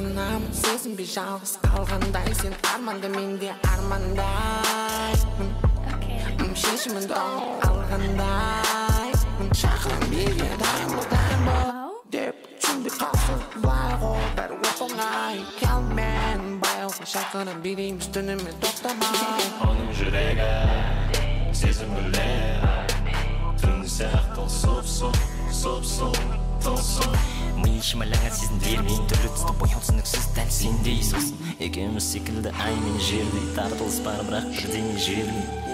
Аттанамын 0.00 0.52
сезінбей 0.56 1.04
жалғыз 1.06 1.58
қалғандай. 1.60 2.32
Сен 2.40 2.54
арманда 2.72 3.08
мен 3.08 3.38
де 3.38 3.52
армандаймын 3.68 5.50
М, 6.40 6.54
шешімін 6.56 7.04
тауып 7.10 7.64
алғандаймын 7.68 9.50
шақырам 9.60 10.04
биге 10.10 10.48
дайын 10.62 10.94
бол 10.94 11.06
дайын 11.10 11.42
бол. 11.44 11.92
Деп 12.14 12.34
түсінбей 12.62 12.94
қалсын 12.96 13.42
былай 13.60 13.92
ғой. 14.00 14.24
Бәрі 14.38 14.56
оп 14.70 14.80
оңай. 14.86 15.36
Келмен 15.58 16.40
баяуға 16.64 17.04
шақырам 17.12 17.60
билейміз 17.64 18.08
түнімен 18.14 18.56
тоқтамай. 18.64 19.44
Оның 19.68 19.92
жүрегі 20.00 20.52
сезім 21.60 21.92
гүлдер 21.98 22.96
түн 23.60 23.84
сияқты 23.84 24.48
сұп-сұп 24.56 25.16
сұп-сұп 25.60 26.16
тылсым 26.64 27.39
ми 27.60 27.80
шималаңа 27.84 28.30
сезімдермен 28.32 29.02
түрлі 29.10 29.32
түсті 29.34 29.56
бояу 29.60 29.82
түсініксіз 29.84 30.28
дәл 30.36 30.52
сендей 30.54 31.02
сосын 31.04 31.56
екеуміз 31.66 32.06
секілді 32.14 32.54
ай 32.56 32.78
мен 32.84 33.00
жердей 33.08 33.50
тартылыс 33.58 34.00
бар 34.06 34.22
бірақ 34.28 34.48
бірдеңе 34.56 34.96
жібермей 35.04 35.69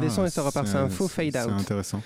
repart. 0.00 0.10
Ça 0.14 0.22
Ah, 0.22 0.24
descend 0.24 0.26
et 0.26 0.30
ça 0.30 0.42
repart. 0.42 0.66
C'est 0.66 0.76
un 0.76 0.88
faux 0.88 1.08
fade 1.08 1.30
C'est 1.32 1.44
out. 1.44 1.50
intéressant. 1.58 2.02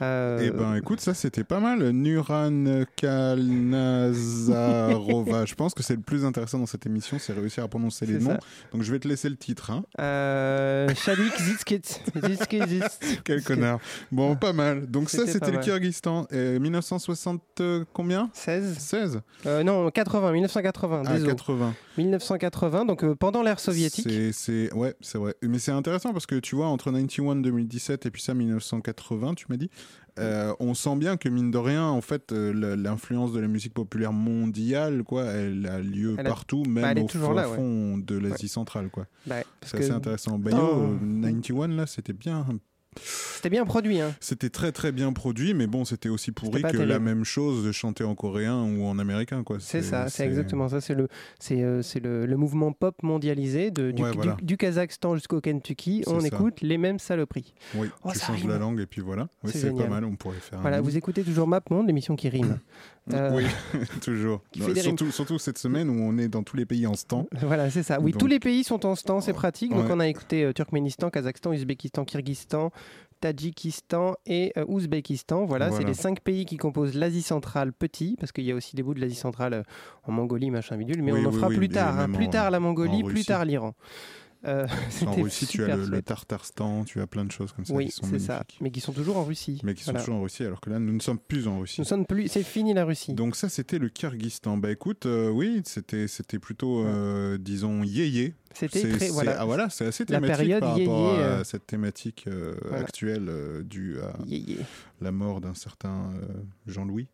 Euh, 0.00 0.40
Eh 0.42 0.50
ben, 0.50 0.74
écoute, 0.76 1.00
ça 1.00 1.14
c'était 1.14 1.44
pas 1.44 1.60
mal. 1.60 1.90
Nuran 1.90 2.84
Kalnazarova. 2.96 5.44
je 5.46 5.54
pense 5.54 5.74
que 5.74 5.82
c'est 5.82 5.96
le 5.96 6.02
plus 6.02 6.24
intéressant 6.24 6.58
dans 6.58 6.66
cette 6.66 6.86
émission, 6.86 7.18
c'est 7.18 7.32
réussir 7.32 7.64
à 7.64 7.68
prononcer 7.68 8.06
les 8.06 8.18
noms. 8.18 8.30
ça. 8.30 8.38
Donc 8.72 8.82
je 8.82 8.92
vais 8.92 8.98
te 8.98 9.08
laisser 9.08 9.28
le 9.28 9.36
titre. 9.36 9.70
Hein. 9.70 9.84
Euh, 10.00 10.88
Shalik 10.94 11.32
Zitskit. 11.40 11.82
Quel 13.24 13.42
connard. 13.42 13.80
Bon, 14.10 14.36
pas 14.36 14.52
mal. 14.52 14.86
Donc 14.86 15.10
ça, 15.10 15.26
C'était 15.26 15.50
le. 15.50 15.58
Kyrgyzstan. 15.58 16.26
Euh, 16.32 16.58
1960 16.58 17.42
euh, 17.60 17.84
combien? 17.92 18.30
16 18.32 18.78
16 18.78 19.20
Euh, 19.46 19.62
non, 19.62 19.90
80, 19.90 20.32
1980. 20.32 21.02
Ah, 21.06 21.12
désolé. 21.14 21.32
80. 21.32 21.74
1980, 21.98 22.84
donc 22.86 23.04
pendant 23.14 23.42
l'ère 23.42 23.60
soviétique. 23.60 24.06
C'est, 24.08 24.32
c'est- 24.32 24.72
ouais, 24.74 24.94
c'est 25.00 25.18
vrai. 25.18 25.34
Mais 25.42 25.58
c'est 25.58 25.72
intéressant 25.72 26.12
parce 26.12 26.26
que 26.26 26.36
tu 26.36 26.56
vois, 26.56 26.66
entre 26.66 26.90
91 26.90 27.42
2017 27.42 28.06
et 28.06 28.10
puis 28.10 28.22
ça 28.22 28.34
1980, 28.34 29.34
tu 29.34 29.46
m'as 29.48 29.56
dit, 29.56 29.70
euh, 30.18 30.52
on 30.60 30.74
sent 30.74 30.96
bien 30.96 31.16
que 31.16 31.28
mine 31.28 31.50
de 31.50 31.58
rien, 31.58 31.84
en 31.86 32.00
fait, 32.00 32.32
euh, 32.32 32.76
l'influence 32.76 33.32
de 33.32 33.40
la 33.40 33.48
musique 33.48 33.74
populaire 33.74 34.12
mondiale, 34.12 35.02
quoi, 35.04 35.24
elle 35.24 35.66
a 35.66 35.78
lieu 35.80 36.14
Elle 36.18 36.26
a- 36.26 36.30
partout, 36.30 36.62
bah, 36.64 36.94
même 36.94 36.98
est 36.98 37.16
au 37.16 37.32
là, 37.34 37.48
ouais. 37.48 37.56
fond 37.56 37.98
de 37.98 38.16
l'Asie 38.18 38.48
centrale, 38.48 38.90
quoi. 38.90 39.06
Bah, 39.26 39.36
c'est 39.62 39.76
que 39.78 39.82
assez 39.82 39.92
intéressant. 39.92 40.38
Bah, 40.38 40.50
yo, 40.50 40.56
dans- 40.56 40.82
euh, 40.92 41.22
91 41.22 41.76
là, 41.76 41.86
c'était 41.86 42.12
bien. 42.12 42.46
C'était 43.00 43.50
bien 43.50 43.64
produit. 43.64 44.00
Hein. 44.00 44.14
C'était 44.20 44.50
très 44.50 44.70
très 44.72 44.92
bien 44.92 45.12
produit, 45.12 45.54
mais 45.54 45.66
bon, 45.66 45.84
c'était 45.84 46.08
aussi 46.08 46.30
pourri 46.30 46.62
que 46.62 46.76
la 46.76 46.98
même 46.98 47.24
chose 47.24 47.64
de 47.64 47.72
chanter 47.72 48.04
en 48.04 48.14
coréen 48.14 48.62
ou 48.62 48.84
en 48.84 48.98
américain, 48.98 49.42
quoi. 49.42 49.56
C'est 49.60 49.82
ça, 49.82 50.08
c'est 50.08 50.24
exactement 50.26 50.68
ça. 50.68 50.80
C'est 50.80 50.94
le, 50.94 51.08
c'est, 51.38 51.62
euh, 51.62 51.82
le, 52.02 52.26
le 52.26 52.36
mouvement 52.36 52.72
pop 52.72 53.02
mondialisé 53.02 53.70
de, 53.70 53.90
du, 53.90 54.02
Ouais, 54.02 54.10
du- 54.10 54.16
voilà. 54.16 54.36
du 54.42 54.56
Kazakhstan 54.56 55.14
jusqu'au 55.16 55.40
Kentucky. 55.40 56.02
On 56.06 56.20
ça. 56.20 56.26
écoute 56.26 56.60
les 56.60 56.78
mêmes 56.78 56.98
saloperies. 56.98 57.54
Oui, 57.74 57.88
Oh, 58.04 58.10
tu 58.12 58.18
changes 58.20 58.40
rime. 58.42 58.50
la 58.50 58.58
langue 58.58 58.80
et 58.80 58.86
puis 58.86 59.00
voilà. 59.00 59.28
Oui, 59.42 59.50
C'est 59.54 59.74
pas 59.74 59.86
mal, 59.88 60.04
on 60.04 60.14
pourrait 60.16 60.36
faire. 60.40 60.60
Voilà, 60.60 60.80
vous 60.80 60.96
écoutez 60.96 61.22
toujours 61.22 61.46
Map 61.48 61.62
Monde, 61.70 61.86
l'émission 61.86 62.14
qui 62.16 62.28
rime. 62.28 62.58
Euh, 63.12 63.30
Oui, 63.34 63.44
toujours. 64.02 64.42
Surtout, 64.76 65.10
surtout 65.10 65.38
cette 65.38 65.58
semaine 65.58 65.90
où 65.90 66.00
on 66.02 66.18
est 66.18 66.28
dans 66.28 66.42
tous 66.42 66.56
les 66.56 66.66
pays 66.66 66.86
en 66.86 66.92
temps. 66.92 67.26
Voilà, 67.42 67.70
c'est 67.70 67.82
ça. 67.82 67.98
Oui, 68.00 68.12
Donc- 68.12 68.20
tous 68.20 68.26
les 68.28 68.38
pays 68.40 68.62
sont 68.64 68.86
en 68.86 68.94
stand, 68.94 69.22
c'est 69.22 69.32
pratique. 69.32 69.70
Donc 69.72 69.86
Ouais. 69.86 69.92
on 69.92 70.00
a 70.00 70.06
écouté 70.08 70.44
euh, 70.44 70.52
Turkménistan, 70.52 71.10
Kazakhstan, 71.10 71.50
Ouzbékistan, 71.50 72.04
Kyrgyzstan, 72.04 72.70
Tadjikistan 73.20 74.14
et 74.26 74.52
euh, 74.56 74.64
Ouzbékistan. 74.66 75.44
Voilà, 75.46 75.70
c'est 75.70 75.84
les 75.84 75.94
cinq 75.94 76.20
pays 76.20 76.44
qui 76.44 76.56
composent 76.56 76.94
l'Asie 76.94 77.22
centrale 77.22 77.72
petit, 77.72 78.16
parce 78.18 78.32
qu'il 78.32 78.44
y 78.44 78.50
a 78.52 78.54
aussi 78.54 78.74
des 78.76 78.82
bouts 78.82 78.94
de 78.94 79.00
l'Asie 79.00 79.14
centrale 79.14 79.64
en 80.04 80.12
Mongolie, 80.12 80.50
machin 80.50 80.76
bidule, 80.76 81.02
mais 81.02 81.12
Oui, 81.12 81.20
on 81.24 81.28
en 81.28 81.30
oui, 81.30 81.36
fera 81.36 81.48
oui, 81.48 81.56
plus 81.56 81.68
tard. 81.68 81.98
hein. 81.98 82.08
Plus 82.10 82.26
en- 82.26 82.30
tard 82.30 82.50
la 82.50 82.60
Mongolie, 82.60 83.02
plus 83.04 83.24
tard 83.24 83.44
l'Iran. 83.44 83.74
Euh, 84.44 84.66
En 85.06 85.12
Russie, 85.14 85.46
tu 85.46 85.62
as 85.64 85.76
le. 85.76 86.02
Tartarstan, 86.02 86.84
tu 86.84 87.00
as 87.00 87.06
plein 87.06 87.24
de 87.24 87.30
choses 87.30 87.52
comme 87.52 87.64
ça 87.64 87.72
Oui, 87.74 87.90
c'est 87.90 88.18
ça. 88.18 88.42
Mais 88.60 88.70
qui 88.70 88.80
sont 88.80 88.92
toujours 88.92 89.16
en 89.16 89.24
Russie. 89.24 89.60
Mais 89.62 89.74
qui 89.74 89.84
sont 89.84 89.92
Voilà. 89.92 90.04
toujours 90.04 90.18
en 90.18 90.22
Russie, 90.22 90.44
alors 90.44 90.60
que 90.60 90.70
là, 90.70 90.78
nous 90.78 90.92
ne 90.92 91.00
sommes 91.00 91.18
plus 91.18 91.46
en 91.46 91.60
Russie. 91.60 91.80
Nous 91.80 91.84
sommes 91.86 92.06
plus. 92.06 92.28
C'est 92.28 92.42
fini 92.42 92.74
la 92.74 92.84
Russie. 92.84 93.14
Donc 93.14 93.36
ça, 93.36 93.48
c'était 93.48 93.78
le 93.78 93.88
Kyrgyzstan. 93.88 94.56
Bah 94.56 94.70
écoute, 94.70 95.06
euh, 95.06 95.30
oui, 95.30 95.62
c'était 95.64 96.08
c'était 96.08 96.38
plutôt, 96.38 96.84
euh, 96.84 97.38
disons, 97.38 97.82
yéyé. 97.84 98.34
C'était 98.54 98.88
très- 98.90 99.08
voilà. 99.10 99.36
Ah 99.40 99.44
voilà, 99.44 99.70
c'est 99.70 99.86
assez 99.86 100.04
La 100.08 100.16
thématique 100.18 100.36
période 100.36 100.60
par 100.60 100.76
rapport 100.78 101.12
yéyé, 101.12 101.22
à 101.22 101.26
euh, 101.26 101.44
cette 101.44 101.66
thématique 101.66 102.28
voilà. 102.62 102.78
actuelle 102.84 103.30
due 103.64 103.98
à 104.00 104.12
Yéyé. 104.26 104.58
la 105.00 105.12
mort 105.12 105.40
d'un 105.40 105.54
certain 105.54 106.10
Jean-Louis. 106.66 107.08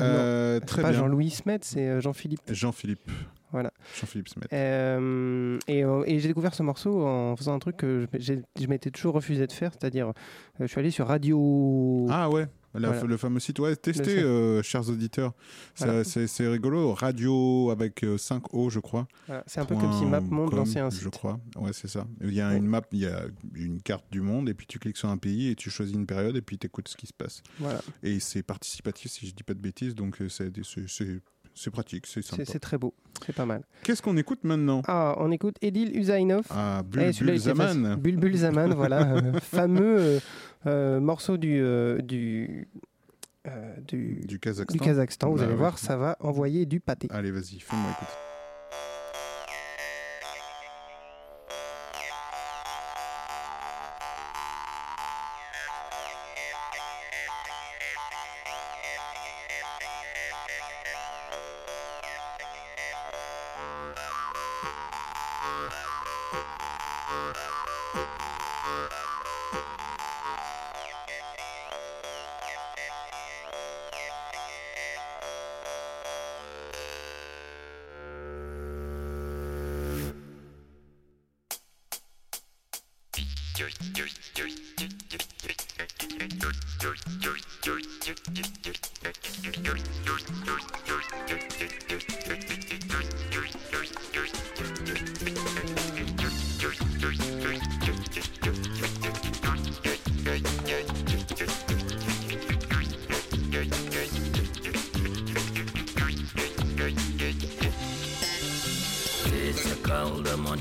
Euh, 0.00 0.60
non, 0.60 0.66
très 0.66 0.82
pas. 0.82 0.92
Jean-Louis 0.92 1.30
Smet, 1.30 1.60
c'est 1.62 2.00
Jean-Philippe. 2.00 2.40
Jean-Philippe. 2.50 3.08
Voilà. 3.52 3.72
Jean-Philippe 4.00 4.28
Smet. 4.28 4.46
Euh, 4.52 5.58
et 5.66 5.84
euh, 5.84 6.04
et 6.06 6.18
j'ai 6.20 6.28
découvert 6.28 6.54
ce 6.54 6.62
morceau 6.62 7.04
en 7.06 7.36
faisant 7.36 7.54
un 7.54 7.58
truc 7.58 7.78
que 7.78 8.06
je, 8.18 8.34
je 8.60 8.66
m'étais 8.66 8.90
toujours 8.90 9.14
refusé 9.14 9.46
de 9.46 9.52
faire, 9.52 9.72
c'est-à-dire 9.72 10.08
euh, 10.08 10.12
je 10.60 10.66
suis 10.66 10.78
allé 10.78 10.90
sur 10.90 11.06
Radio. 11.08 12.06
Ah 12.10 12.30
ouais, 12.30 12.46
la- 12.74 12.90
Voilà. 12.90 13.04
le 13.04 13.16
fameux 13.16 13.40
site. 13.40 13.58
Ouais, 13.58 13.74
testez, 13.76 14.22
chers 14.62 14.88
auditeurs. 14.88 15.32
Voilà. 15.78 16.04
C'est 16.04 16.46
rigolo. 16.48 16.94
Radio 16.94 17.70
avec 17.70 18.04
5 18.16 18.54
O, 18.54 18.70
je 18.70 18.78
crois. 18.78 19.08
Voilà, 19.26 19.42
c'est 19.46 19.60
un 19.60 19.64
peu 19.64 19.74
comme 19.76 19.92
si 19.92 20.04
MapMonde 20.06 20.54
lançait 20.54 20.80
un 20.80 20.90
Je 20.90 20.98
site. 20.98 21.10
crois. 21.10 21.40
Ouais, 21.56 21.72
c'est 21.72 21.88
ça. 21.88 22.06
Il 22.20 22.32
y 22.32 22.40
a 22.40 22.54
une 22.54 22.66
map, 22.66 22.82
il 22.92 23.00
y 23.00 23.06
a 23.06 23.22
une 23.54 23.80
carte 23.82 24.04
du 24.12 24.20
monde, 24.20 24.48
et 24.48 24.54
puis 24.54 24.66
tu 24.66 24.78
cliques 24.78 24.96
sur 24.96 25.08
un 25.08 25.18
pays 25.18 25.48
et 25.48 25.54
tu 25.56 25.70
choisis 25.70 25.94
une 25.94 26.06
période 26.06 26.36
et 26.36 26.42
puis 26.42 26.58
tu 26.58 26.66
écoutes 26.66 26.88
ce 26.88 26.96
qui 26.96 27.06
se 27.06 27.12
passe. 27.14 27.42
Voilà. 27.58 27.80
Et 28.02 28.20
c'est 28.20 28.42
participatif, 28.42 29.10
si 29.10 29.26
je 29.26 29.34
dis 29.34 29.42
pas 29.42 29.54
de 29.54 29.60
bêtises, 29.60 29.94
donc 29.94 30.18
c'est 30.28 30.50
c'est- 31.64 31.70
pratique, 31.70 32.06
c'est 32.06 32.22
sympa. 32.22 32.42
C'est 32.46 32.58
très 32.58 32.78
beau, 32.78 32.94
c'est 33.26 33.34
pas 33.34 33.46
mal. 33.46 33.62
Qu'est-ce 33.82 34.02
qu'on 34.02 34.16
écoute 34.16 34.40
maintenant? 34.44 34.82
Ah, 34.86 35.14
on 35.18 35.30
écoute 35.30 35.56
Edil 35.62 35.96
Uzainov. 35.96 36.44
Ah, 36.50 36.82
Bul- 36.84 37.02
Eh. 37.02 37.96
Bulbul 37.96 38.34
Zaman, 38.36 38.74
voilà, 38.74 39.00
euh, 39.14 39.32
fameux 39.40 39.96
euh, 39.98 40.20
euh, 40.66 41.00
morceau 41.00 41.36
du 41.36 41.60
euh, 41.60 41.98
du, 42.00 42.68
du 43.86 44.20
Du 44.26 44.38
Kazakhstan. 44.38 44.72
du 44.72 44.80
Kazakhstan. 44.80 45.30
Vous 45.30 45.36
Bah 45.36 45.42
allez 45.44 45.52
ouais. 45.52 45.58
voir, 45.58 45.78
ça 45.78 45.96
va 45.96 46.16
envoyer 46.20 46.66
du 46.66 46.80
pâté. 46.80 47.08
Allez, 47.10 47.30
vas-y, 47.30 47.58
fais-moi 47.60 47.90
écouter. 47.90 48.12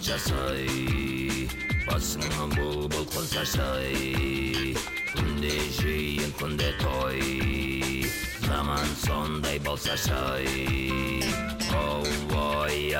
жасай 0.03 1.47
басыңнан 1.87 2.53
бұлбұл 2.55 3.05
құс 3.11 3.33
ашай 3.41 4.73
күнде 5.11 5.55
жиын 5.75 6.31
күнде 6.39 6.69
той 6.79 8.05
заман 8.45 8.87
сондай 9.05 9.59
болса 9.59 9.97
шай. 9.97 10.47
Оу 11.75 12.03
ой 12.39 12.93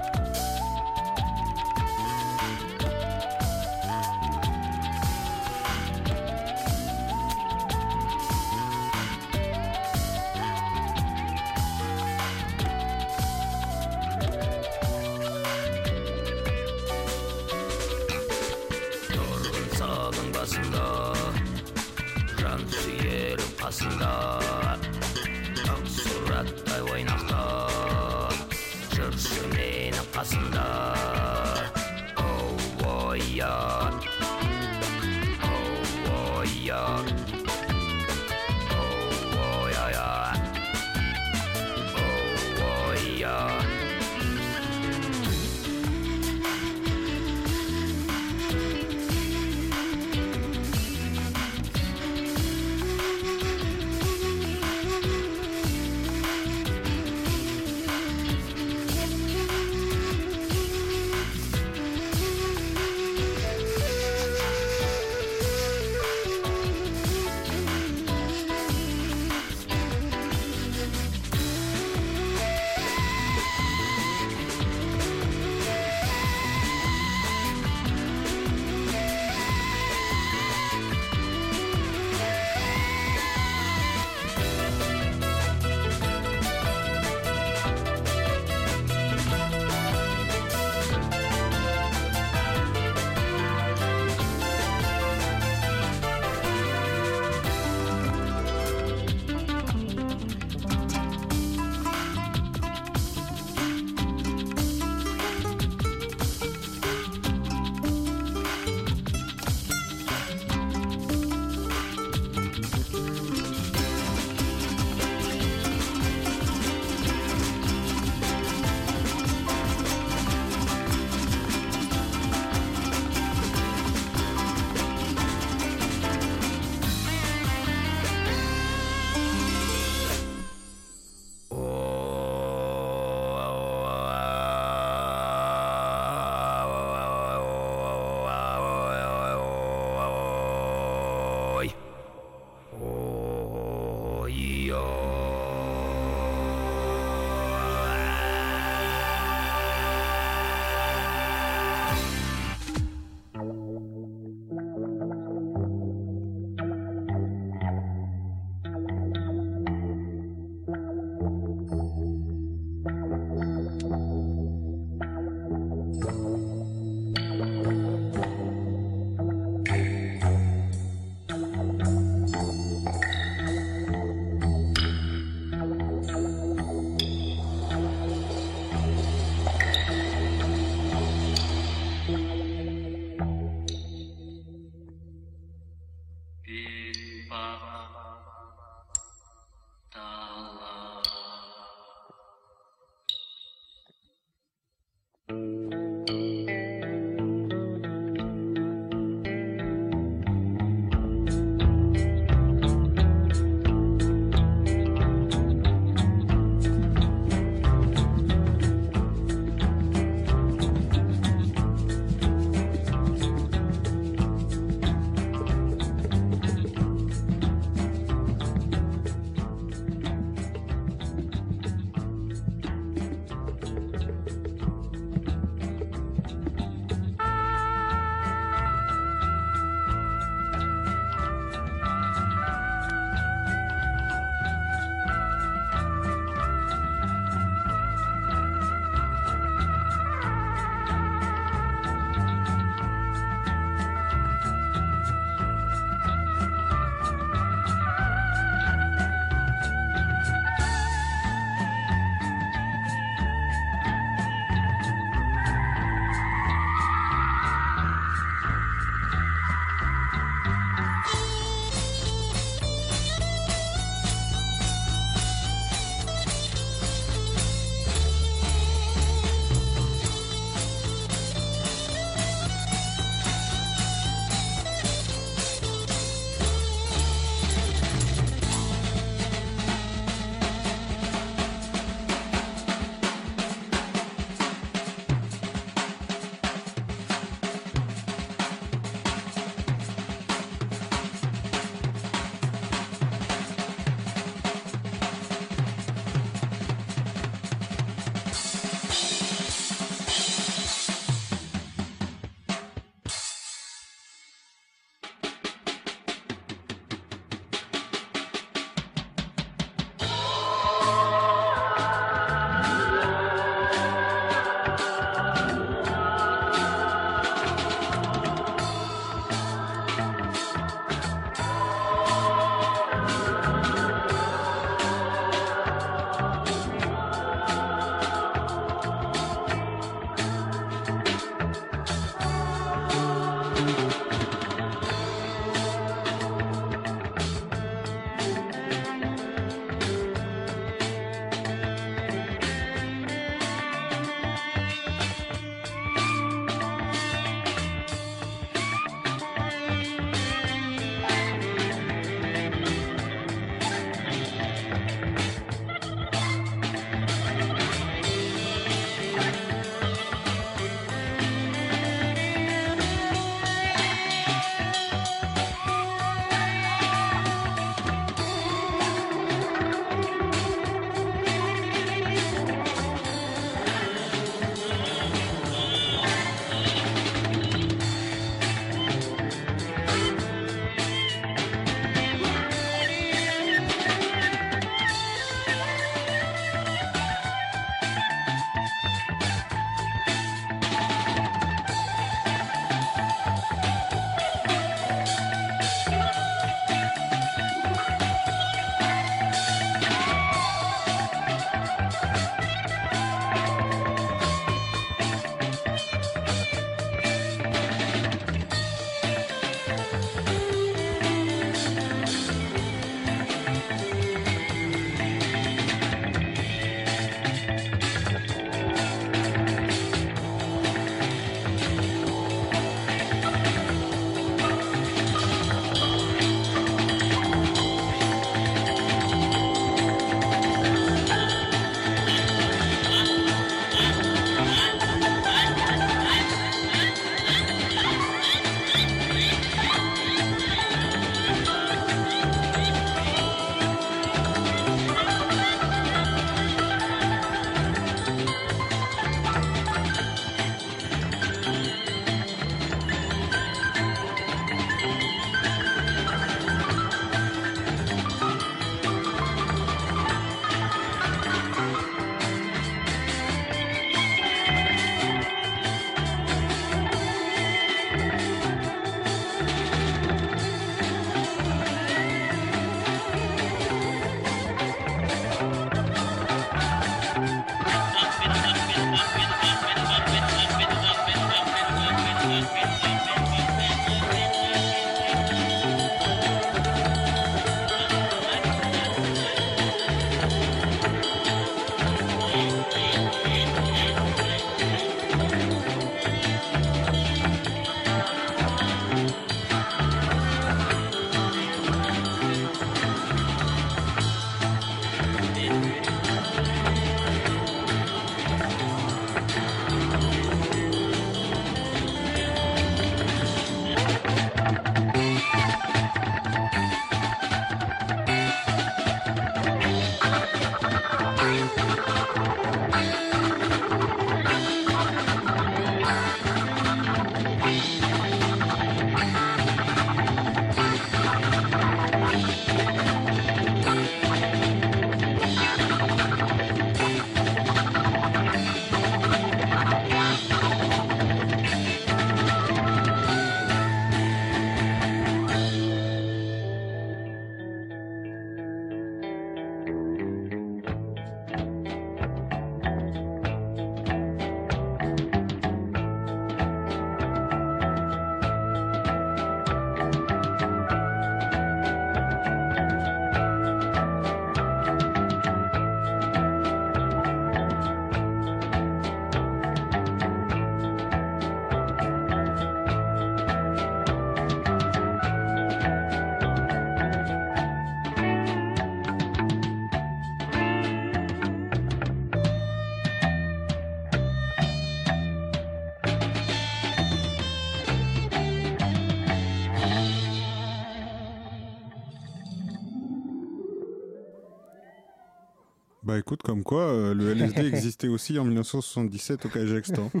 Comme 596.24 596.42
quoi, 596.42 596.62
euh, 596.62 596.94
le 596.94 597.12
LSD 597.12 597.40
existait 597.46 597.88
aussi 597.88 598.18
en 598.18 598.24
1977 598.24 599.26
au 599.26 599.28
Kazakhstan. 599.28 599.90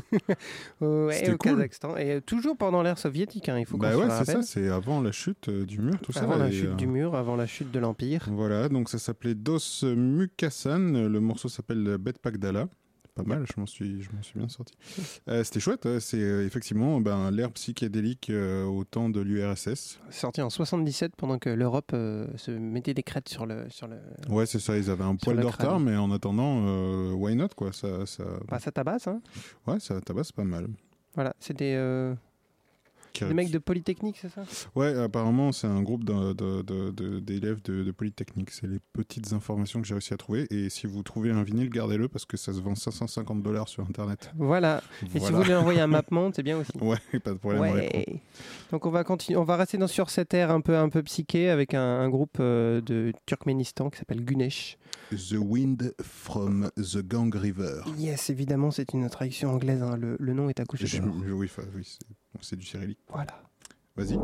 Ouais, 0.80 1.30
au 1.30 1.36
cool. 1.36 1.52
Kazakhstan. 1.52 1.96
Et 1.96 2.12
euh, 2.12 2.20
toujours 2.20 2.56
pendant 2.56 2.82
l'ère 2.82 2.98
soviétique, 2.98 3.48
hein, 3.48 3.58
il 3.58 3.66
faut 3.66 3.78
Bah 3.78 3.96
ouais, 3.96 4.08
c'est 4.10 4.24
ça, 4.24 4.42
c'est 4.42 4.68
avant 4.68 5.00
la 5.00 5.12
chute 5.12 5.48
euh, 5.48 5.64
du 5.64 5.78
mur, 5.78 5.98
tout 6.02 6.12
ça. 6.12 6.22
Avant 6.22 6.36
la 6.36 6.48
et, 6.48 6.52
chute 6.52 6.76
du 6.76 6.86
mur, 6.86 7.14
avant 7.14 7.36
la 7.36 7.46
chute 7.46 7.70
de 7.70 7.78
l'Empire. 7.78 8.26
Voilà, 8.30 8.68
donc 8.68 8.88
ça 8.88 8.98
s'appelait 8.98 9.34
Dos 9.34 9.58
Mukasan. 9.82 11.08
Le 11.08 11.20
morceau 11.20 11.48
s'appelle 11.48 11.96
Bet 11.98 12.14
Pagdala. 12.20 12.68
Pas 13.18 13.24
mal, 13.24 13.44
je 13.52 13.60
m'en 13.60 13.66
suis, 13.66 14.00
je 14.00 14.10
m'en 14.12 14.22
suis 14.22 14.38
bien 14.38 14.48
sorti. 14.48 14.74
Euh, 15.28 15.42
C'était 15.44 15.60
chouette, 15.60 15.98
c'est 15.98 16.20
euh, 16.20 16.46
effectivement 16.46 17.00
ben, 17.00 17.30
l'ère 17.30 17.50
psychédélique 17.50 18.30
euh, 18.30 18.64
au 18.64 18.84
temps 18.84 19.10
de 19.10 19.20
l'URSS. 19.20 19.98
Sorti 20.10 20.40
en 20.40 20.48
77 20.48 21.16
pendant 21.16 21.38
que 21.38 21.50
l'Europe 21.50 21.90
euh, 21.92 22.26
se 22.36 22.50
mettait 22.50 22.94
des 22.94 23.02
crêtes 23.02 23.28
sur 23.28 23.44
le. 23.44 23.68
Sur 23.68 23.88
le... 23.88 23.96
Ouais, 24.28 24.46
c'est 24.46 24.60
ça, 24.60 24.78
ils 24.78 24.88
avaient 24.90 25.04
un 25.04 25.16
poil 25.16 25.36
de 25.38 25.44
retard, 25.44 25.80
mais 25.80 25.96
en 25.96 26.10
attendant, 26.12 27.12
why 27.12 27.34
not, 27.34 27.48
quoi. 27.56 27.72
Ça, 27.72 28.06
ça... 28.06 28.24
Bah, 28.48 28.58
ça 28.58 28.70
tabasse, 28.70 29.08
hein. 29.08 29.20
Ouais, 29.66 29.80
ça 29.80 30.00
tabasse 30.00 30.32
pas 30.32 30.44
mal. 30.44 30.68
Voilà, 31.14 31.34
c'est 31.40 31.56
des, 33.20 33.34
mecs 33.34 33.50
de 33.50 33.58
Polytechnique, 33.58 34.18
c'est 34.20 34.30
ça? 34.30 34.42
Ouais, 34.74 34.94
apparemment, 34.94 35.52
c'est 35.52 35.66
un 35.66 35.82
groupe 35.82 36.04
d'élèves 36.04 37.62
de, 37.62 37.82
de 37.82 37.90
Polytechnique. 37.90 38.50
C'est 38.50 38.66
les 38.66 38.78
petites 38.92 39.32
informations 39.32 39.80
que 39.80 39.86
j'ai 39.86 39.94
réussi 39.94 40.14
à 40.14 40.16
trouver. 40.16 40.46
Et 40.50 40.68
si 40.70 40.86
vous 40.86 41.02
trouvez 41.02 41.30
un 41.30 41.42
vinyle, 41.42 41.70
gardez-le 41.70 42.08
parce 42.08 42.24
que 42.24 42.36
ça 42.36 42.52
se 42.52 42.60
vend 42.60 42.74
550 42.74 43.42
dollars 43.42 43.68
sur 43.68 43.84
Internet. 43.84 44.30
Voilà. 44.36 44.82
Et 45.14 45.20
si 45.20 45.32
vous 45.32 45.38
voulez 45.38 45.54
envoyer 45.54 45.80
un 45.80 45.86
mapmont, 45.98 46.30
c'est 46.34 46.42
bien 46.42 46.58
aussi. 46.58 46.72
Ouais, 46.80 46.98
pas 47.24 47.32
de 47.32 47.38
problème. 47.38 47.90
Donc 48.70 48.86
on 48.86 48.90
va 48.90 49.04
continuer, 49.04 49.38
on 49.38 49.44
va 49.44 49.56
rester 49.56 49.78
dans, 49.78 49.86
sur 49.86 50.10
cette 50.10 50.34
ère 50.34 50.50
un 50.50 50.60
peu 50.60 50.76
un 50.76 50.88
peu 50.88 51.02
psyché 51.02 51.48
avec 51.50 51.74
un, 51.74 52.08
groupe 52.08 52.38
euh, 52.40 52.80
de 52.80 53.12
Turkménistan 53.26 53.90
qui 53.90 53.98
s'appelle 53.98 54.24
Gunesh. 54.24 54.78
The 55.10 55.36
Wind 55.38 55.94
from 56.02 56.70
the 56.76 56.98
Gang 56.98 57.34
River. 57.34 57.82
Yes, 57.98 58.30
évidemment, 58.30 58.70
c'est 58.70 58.92
une 58.92 59.08
traduction 59.08 59.50
anglaise. 59.50 59.82
hein. 59.82 59.96
Le, 59.96 60.32
nom 60.34 60.48
est 60.48 60.60
à 60.60 60.64
coucher 60.64 61.00
oui, 61.00 61.48
oui, 61.74 61.98
c'est 62.42 62.56
du 62.56 62.64
cyrillique. 62.64 62.98
Voilà. 63.08 63.26
Vas-y. 63.96 64.18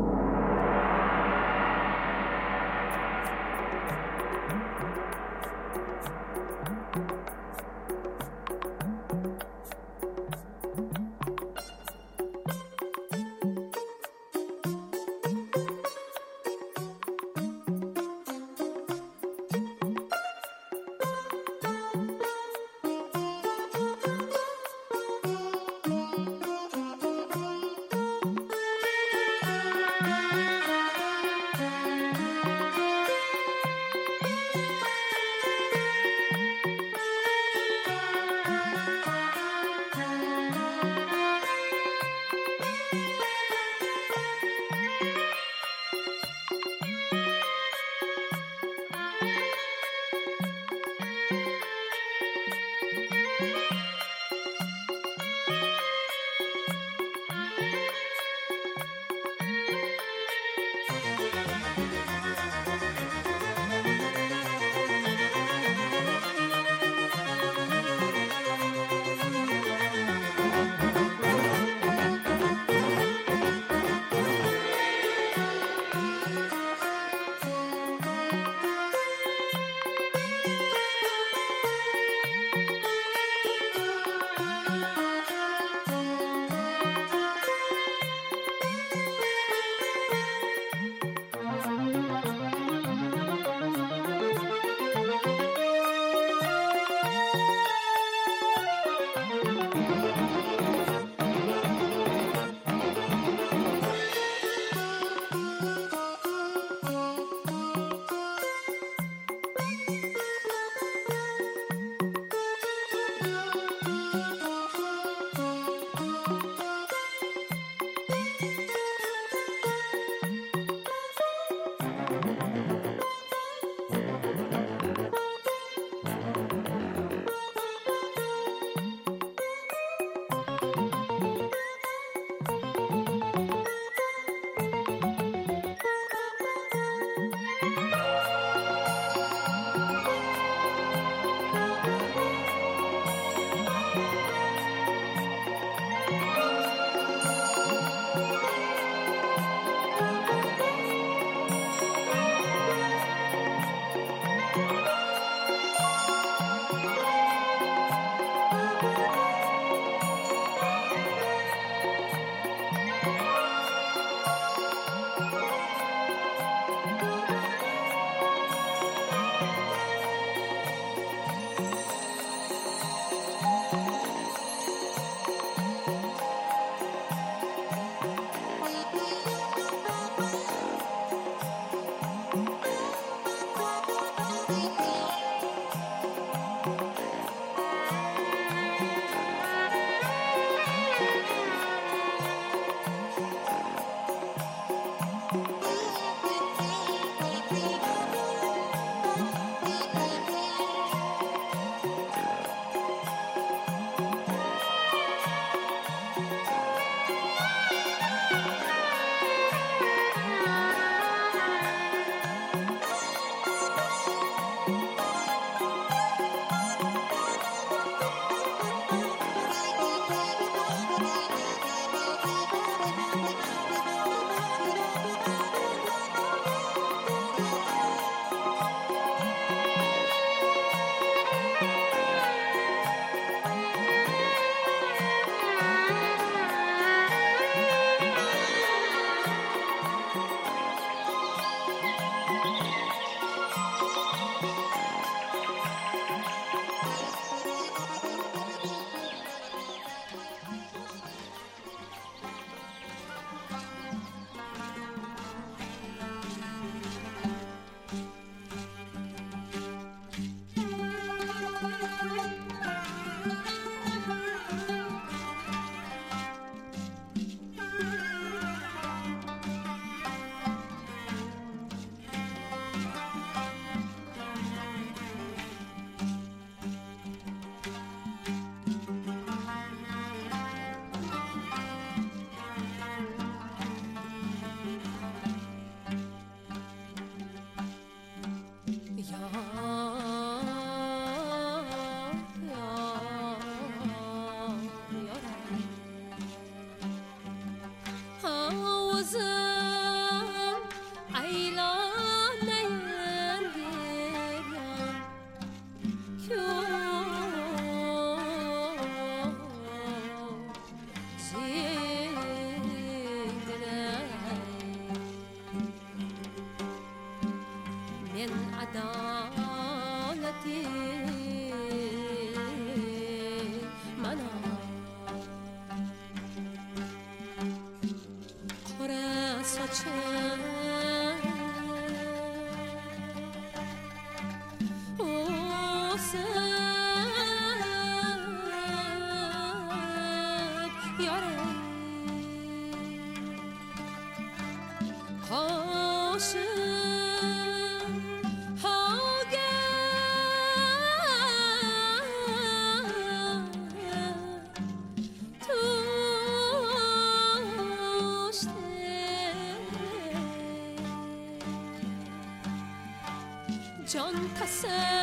전타세 363.85 364.94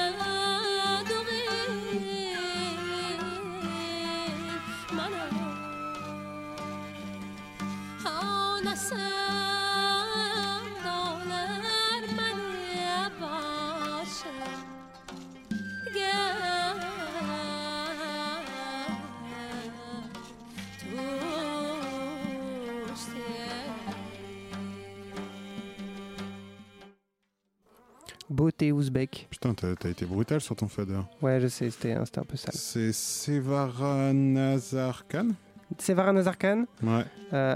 Beauté 28.42 28.72
ouzbek. 28.72 29.28
Putain, 29.30 29.54
t'as 29.54 29.76
t'as 29.76 29.88
été 29.88 30.04
brutal 30.04 30.40
sur 30.40 30.56
ton 30.56 30.66
fader. 30.66 30.98
Ouais, 31.22 31.38
je 31.40 31.46
sais, 31.46 31.70
c'était 31.70 31.94
c'était 32.04 32.18
un 32.18 32.24
peu 32.24 32.36
sale. 32.36 32.50
C'est 32.52 32.90
Sevara 32.92 34.12
Nazar 34.12 35.06
Khan 35.06 35.28
Sevara 35.78 36.12
Nazarkan, 36.12 36.64
Ouais. 36.82 37.04
euh, 37.32 37.54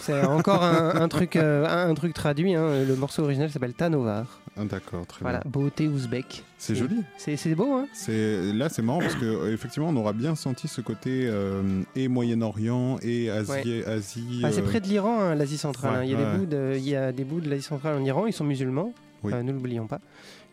c'est 0.00 0.24
encore 0.24 0.62
un, 0.62 0.94
un 0.94 1.08
truc, 1.08 1.34
euh, 1.36 1.66
un, 1.66 1.90
un 1.90 1.94
truc 1.94 2.14
traduit. 2.14 2.54
hein. 2.54 2.84
Le 2.86 2.94
morceau 2.96 3.24
original 3.24 3.50
s'appelle 3.50 3.74
Tanovar. 3.74 4.40
Ah, 4.56 4.64
D'accord, 4.64 5.06
très 5.08 5.20
Voilà, 5.22 5.40
bien. 5.40 5.50
beauté 5.50 5.86
ouzbek. 5.88 6.44
C'est 6.56 6.74
joli. 6.76 7.02
C'est 7.18 7.36
c'est 7.36 7.54
beau, 7.56 7.72
hein 7.74 7.86
C'est 7.92 8.52
là, 8.54 8.68
c'est 8.68 8.80
marrant 8.82 9.00
parce 9.00 9.16
que 9.16 9.24
euh, 9.26 9.52
effectivement, 9.52 9.88
on 9.88 9.96
aura 9.96 10.12
bien 10.14 10.34
senti 10.36 10.66
ce 10.68 10.80
côté 10.80 11.26
euh, 11.26 11.82
et 11.96 12.06
Moyen-Orient 12.08 12.98
et 13.02 13.28
Asie. 13.28 13.50
Ouais. 13.50 13.84
Asie 13.86 14.40
Ah, 14.44 14.52
c'est 14.52 14.62
près 14.62 14.80
de 14.80 14.86
l'Iran, 14.86 15.20
hein, 15.20 15.34
l'Asie 15.34 15.58
centrale. 15.58 15.92
ouais, 15.92 15.98
hein. 15.98 16.04
Il, 16.04 16.10
y 16.12 16.14
a 16.14 16.18
des 16.32 16.38
bouts 16.38 16.46
de, 16.46 16.72
il 16.76 16.88
y 16.88 16.96
a 16.96 17.12
des 17.12 17.24
bouts 17.24 17.40
de 17.40 17.50
l'Asie 17.50 17.62
centrale 17.64 17.96
en 18.00 18.04
Iran, 18.04 18.26
ils 18.26 18.32
sont 18.32 18.44
musulmans. 18.44 18.94
Oui. 19.22 19.32
Euh, 19.34 19.42
nous 19.42 19.52
l'oublions 19.52 19.86
pas. 19.86 20.00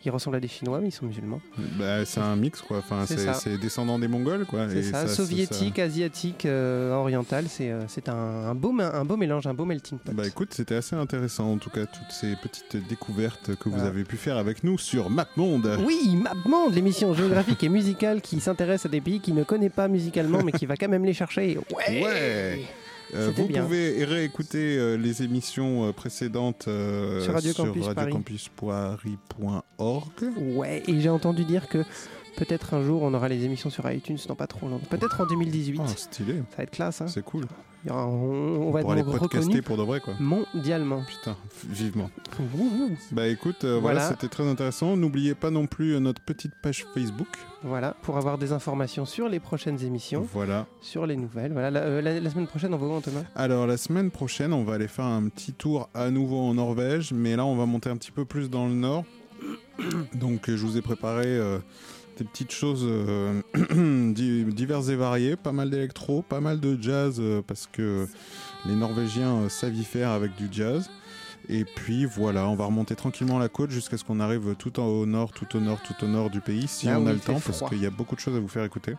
Ils 0.05 0.11
ressemblent 0.11 0.37
à 0.37 0.39
des 0.39 0.47
Chinois, 0.47 0.79
mais 0.79 0.87
ils 0.89 0.91
sont 0.91 1.05
musulmans. 1.05 1.41
bah, 1.77 2.05
c'est 2.05 2.19
un 2.21 2.35
mix 2.35 2.61
quoi. 2.61 2.77
Enfin, 2.77 3.05
C'est 3.07 3.57
descendant 3.57 3.97
des 3.99 4.07
Mongols 4.07 4.45
quoi. 4.45 4.69
C'est 4.69 4.83
ça, 4.83 5.01
ça- 5.01 5.07
soviétique, 5.07 5.79
asiatique, 5.79 6.45
euh, 6.45 6.93
oriental. 6.93 7.45
C'est 7.49 7.71
euh, 7.71 7.81
c'est 7.87 8.07
un, 8.07 8.13
un 8.15 8.55
beau, 8.55 8.73
un 8.79 9.03
beau 9.05 9.17
mélange, 9.17 9.47
un 9.47 9.53
beau 9.53 9.65
melting 9.65 9.97
pot. 9.97 10.11
Bah 10.13 10.25
écoute, 10.27 10.53
c'était 10.53 10.75
assez 10.75 10.95
intéressant 10.95 11.51
en 11.51 11.57
tout 11.57 11.69
cas 11.71 11.85
toutes 11.87 12.11
ces 12.11 12.35
petites 12.35 12.87
découvertes 12.87 13.55
que 13.55 13.67
vous 13.69 13.81
avez 13.81 14.03
pu 14.03 14.15
faire 14.17 14.37
avec 14.37 14.63
nous 14.63 14.77
sur 14.77 15.09
MapMonde. 15.09 15.77
Oui, 15.83 16.15
MapMonde, 16.15 16.73
l'émission 16.75 17.13
géographique 17.13 17.63
et 17.63 17.69
musicale 17.69 18.21
qui 18.21 18.39
s'intéresse 18.39 18.85
à 18.85 18.89
des 18.89 19.01
pays 19.01 19.19
qu'il 19.19 19.33
ne 19.35 19.43
connaît 19.43 19.69
pas 19.71 19.87
musicalement, 19.87 20.43
mais 20.43 20.51
qui 20.53 20.65
va 20.67 20.77
quand 20.77 20.87
même 20.89 21.05
les 21.05 21.13
chercher. 21.13 21.57
Ouais, 21.75 22.03
Ouais. 22.03 22.61
Euh, 23.15 23.31
vous 23.35 23.47
bien. 23.47 23.63
pouvez 23.63 24.03
réécouter 24.03 24.77
euh, 24.77 24.95
les 24.97 25.23
émissions 25.23 25.85
euh, 25.85 25.91
précédentes 25.93 26.63
Sur 26.63 27.33
Radio 27.33 27.53
Campus 27.53 27.85
Paris. 27.85 27.95
radiocampusparis.org. 28.11 30.09
Ouais, 30.55 30.83
et 30.87 30.99
j'ai 30.99 31.09
entendu 31.09 31.45
dire 31.45 31.67
que 31.67 31.83
peut-être 32.37 32.73
un 32.73 32.81
jour 32.83 33.01
on 33.03 33.13
aura 33.13 33.27
les 33.27 33.43
émissions 33.43 33.69
sur 33.69 33.89
iTunes 33.91 34.17
dans 34.27 34.35
pas 34.35 34.47
trop 34.47 34.69
longtemps. 34.69 34.87
Peut-être 34.89 35.19
en 35.21 35.25
2018. 35.25 35.81
Ah, 35.83 35.87
stylé. 35.87 36.35
Ça 36.51 36.57
va 36.57 36.63
être 36.63 36.71
classe, 36.71 37.01
hein 37.01 37.07
C'est 37.07 37.23
cool. 37.25 37.45
Il 37.85 37.89
y 37.89 37.91
aura- 37.93 38.07
on, 38.07 38.67
on 38.67 38.71
va 38.71 38.79
aller 38.79 39.01
être 39.01 39.05
podcaster 39.11 39.37
reconnus 39.37 39.63
pour 39.63 39.77
de 39.77 39.83
vrai 39.83 39.99
quoi. 40.01 40.13
mondialement. 40.19 41.03
Putain, 41.07 41.37
vivement. 41.69 42.09
Bah 43.11 43.27
écoute, 43.27 43.63
euh, 43.63 43.77
voilà, 43.79 43.99
Voilà. 43.99 44.09
c'était 44.09 44.27
très 44.27 44.45
intéressant. 44.47 44.97
N'oubliez 44.97 45.35
pas 45.35 45.51
non 45.51 45.67
plus 45.67 45.93
euh, 45.93 45.99
notre 45.99 46.21
petite 46.21 46.53
page 46.61 46.85
Facebook. 46.93 47.27
Voilà, 47.63 47.95
pour 48.01 48.17
avoir 48.17 48.37
des 48.39 48.51
informations 48.51 49.05
sur 49.05 49.29
les 49.29 49.39
prochaines 49.39 49.81
émissions, 49.83 50.27
Voilà. 50.33 50.65
sur 50.81 51.05
les 51.05 51.15
nouvelles. 51.15 51.53
Voilà, 51.53 51.69
la, 51.71 51.79
euh, 51.81 52.01
la- 52.01 52.19
la 52.19 52.29
semaine 52.29 52.47
prochaine, 52.47 52.73
on 52.73 52.77
va 52.77 52.87
où, 52.87 52.99
Thomas? 52.99 53.23
Alors 53.35 53.67
la 53.67 53.77
semaine 53.77 54.09
prochaine, 54.11 54.53
on 54.53 54.63
va 54.63 54.73
aller 54.73 54.87
faire 54.87 55.05
un 55.05 55.27
petit 55.29 55.53
tour 55.53 55.87
à 55.93 56.09
nouveau 56.09 56.39
en 56.39 56.55
Norvège, 56.55 57.13
mais 57.13 57.35
là 57.35 57.45
on 57.45 57.55
va 57.55 57.65
monter 57.67 57.89
un 57.89 57.95
petit 57.97 58.11
peu 58.11 58.25
plus 58.25 58.49
dans 58.49 58.67
le 58.67 58.73
nord. 58.73 59.05
Donc 60.15 60.49
je 60.49 60.65
vous 60.65 60.77
ai 60.77 60.81
préparé 60.81 61.25
euh, 61.27 61.59
des 62.17 62.23
petites 62.23 62.51
choses 62.51 62.83
euh, 62.87 63.41
di- 64.13 64.43
diverses 64.45 64.89
et 64.89 64.95
variées, 64.95 65.35
pas 65.35 65.51
mal 65.51 65.69
d'électro, 65.69 66.21
pas 66.21 66.41
mal 66.41 66.59
de 66.59 66.77
jazz, 66.81 67.17
euh, 67.19 67.41
parce 67.45 67.67
que 67.71 68.07
les 68.65 68.75
Norvégiens 68.75 69.35
euh, 69.35 69.49
savent 69.49 69.75
y 69.75 69.83
faire 69.83 70.09
avec 70.11 70.35
du 70.35 70.47
jazz. 70.51 70.89
Et 71.49 71.63
puis 71.63 72.05
voilà, 72.05 72.47
on 72.47 72.55
va 72.55 72.65
remonter 72.65 72.95
tranquillement 72.95 73.39
la 73.39 73.47
côte 73.49 73.71
jusqu'à 73.71 73.97
ce 73.97 74.03
qu'on 74.03 74.19
arrive 74.19 74.55
tout 74.59 74.79
en- 74.79 74.85
au 74.87 75.05
nord, 75.05 75.31
tout 75.31 75.55
au 75.55 75.59
nord, 75.61 75.79
tout 75.81 76.03
au 76.03 76.07
nord 76.07 76.29
du 76.29 76.41
pays, 76.41 76.67
si 76.67 76.87
Là 76.87 76.99
on 76.99 77.07
a 77.07 77.13
le 77.13 77.19
temps, 77.19 77.39
parce 77.39 77.61
qu'il 77.69 77.81
y 77.81 77.85
a 77.85 77.89
beaucoup 77.89 78.15
de 78.15 78.19
choses 78.19 78.35
à 78.35 78.39
vous 78.39 78.47
faire 78.49 78.63
écouter. 78.65 78.95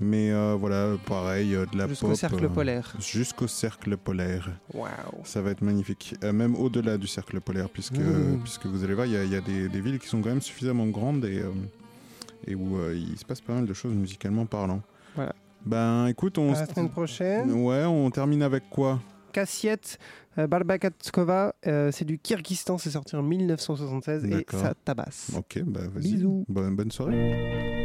Mais 0.00 0.32
euh, 0.32 0.56
voilà, 0.58 0.96
pareil, 1.06 1.54
euh, 1.54 1.66
de 1.72 1.78
la 1.78 1.86
Jusqu'au 1.86 2.08
pop. 2.08 2.16
cercle 2.16 2.44
euh, 2.46 2.48
polaire. 2.48 2.92
Jusqu'au 2.98 3.46
cercle 3.46 3.96
polaire. 3.96 4.50
Waouh 4.72 4.88
Ça 5.22 5.40
va 5.40 5.50
être 5.50 5.62
magnifique. 5.62 6.16
Même 6.22 6.56
au-delà 6.56 6.98
du 6.98 7.06
cercle 7.06 7.40
polaire, 7.40 7.68
puisque, 7.68 7.98
Mmh. 7.98 8.40
puisque 8.42 8.66
vous 8.66 8.82
allez 8.82 8.94
voir, 8.94 9.06
il 9.06 9.12
y 9.12 9.16
a, 9.16 9.22
il 9.24 9.30
y 9.30 9.36
a 9.36 9.40
des, 9.40 9.68
des 9.68 9.80
villes 9.80 10.00
qui 10.00 10.08
sont 10.08 10.20
quand 10.20 10.30
même 10.30 10.40
suffisamment 10.40 10.86
grandes 10.86 11.24
et, 11.26 11.42
et 12.46 12.54
où 12.54 12.78
euh, 12.78 12.94
il 12.94 13.18
se 13.18 13.24
passe 13.24 13.40
pas 13.40 13.54
mal 13.54 13.66
de 13.66 13.74
choses 13.74 13.94
musicalement 13.94 14.46
parlant. 14.46 14.82
Voilà. 15.14 15.34
Ben 15.64 16.06
écoute, 16.06 16.38
on... 16.38 16.52
À 16.52 16.60
la 16.60 16.66
semaine 16.66 16.90
prochaine. 16.90 17.52
Ouais, 17.52 17.84
on 17.84 18.10
termine 18.10 18.42
avec 18.42 18.68
quoi? 18.68 19.00
Cassiette, 19.32 19.98
euh, 20.38 20.46
Barbakatskova, 20.46 21.54
euh, 21.66 21.90
c'est 21.92 22.04
du 22.04 22.18
Kyrgyzstan, 22.18 22.78
c'est 22.78 22.90
sorti 22.90 23.16
en 23.16 23.22
1976 23.22 24.24
et 24.26 24.46
ça 24.50 24.74
tabasse. 24.84 25.32
Ok, 25.36 25.60
bah 25.66 25.80
vas-y. 25.92 26.12
Bisous. 26.12 26.44
Bonne, 26.48 26.76
bonne 26.76 26.92
soirée. 26.92 27.83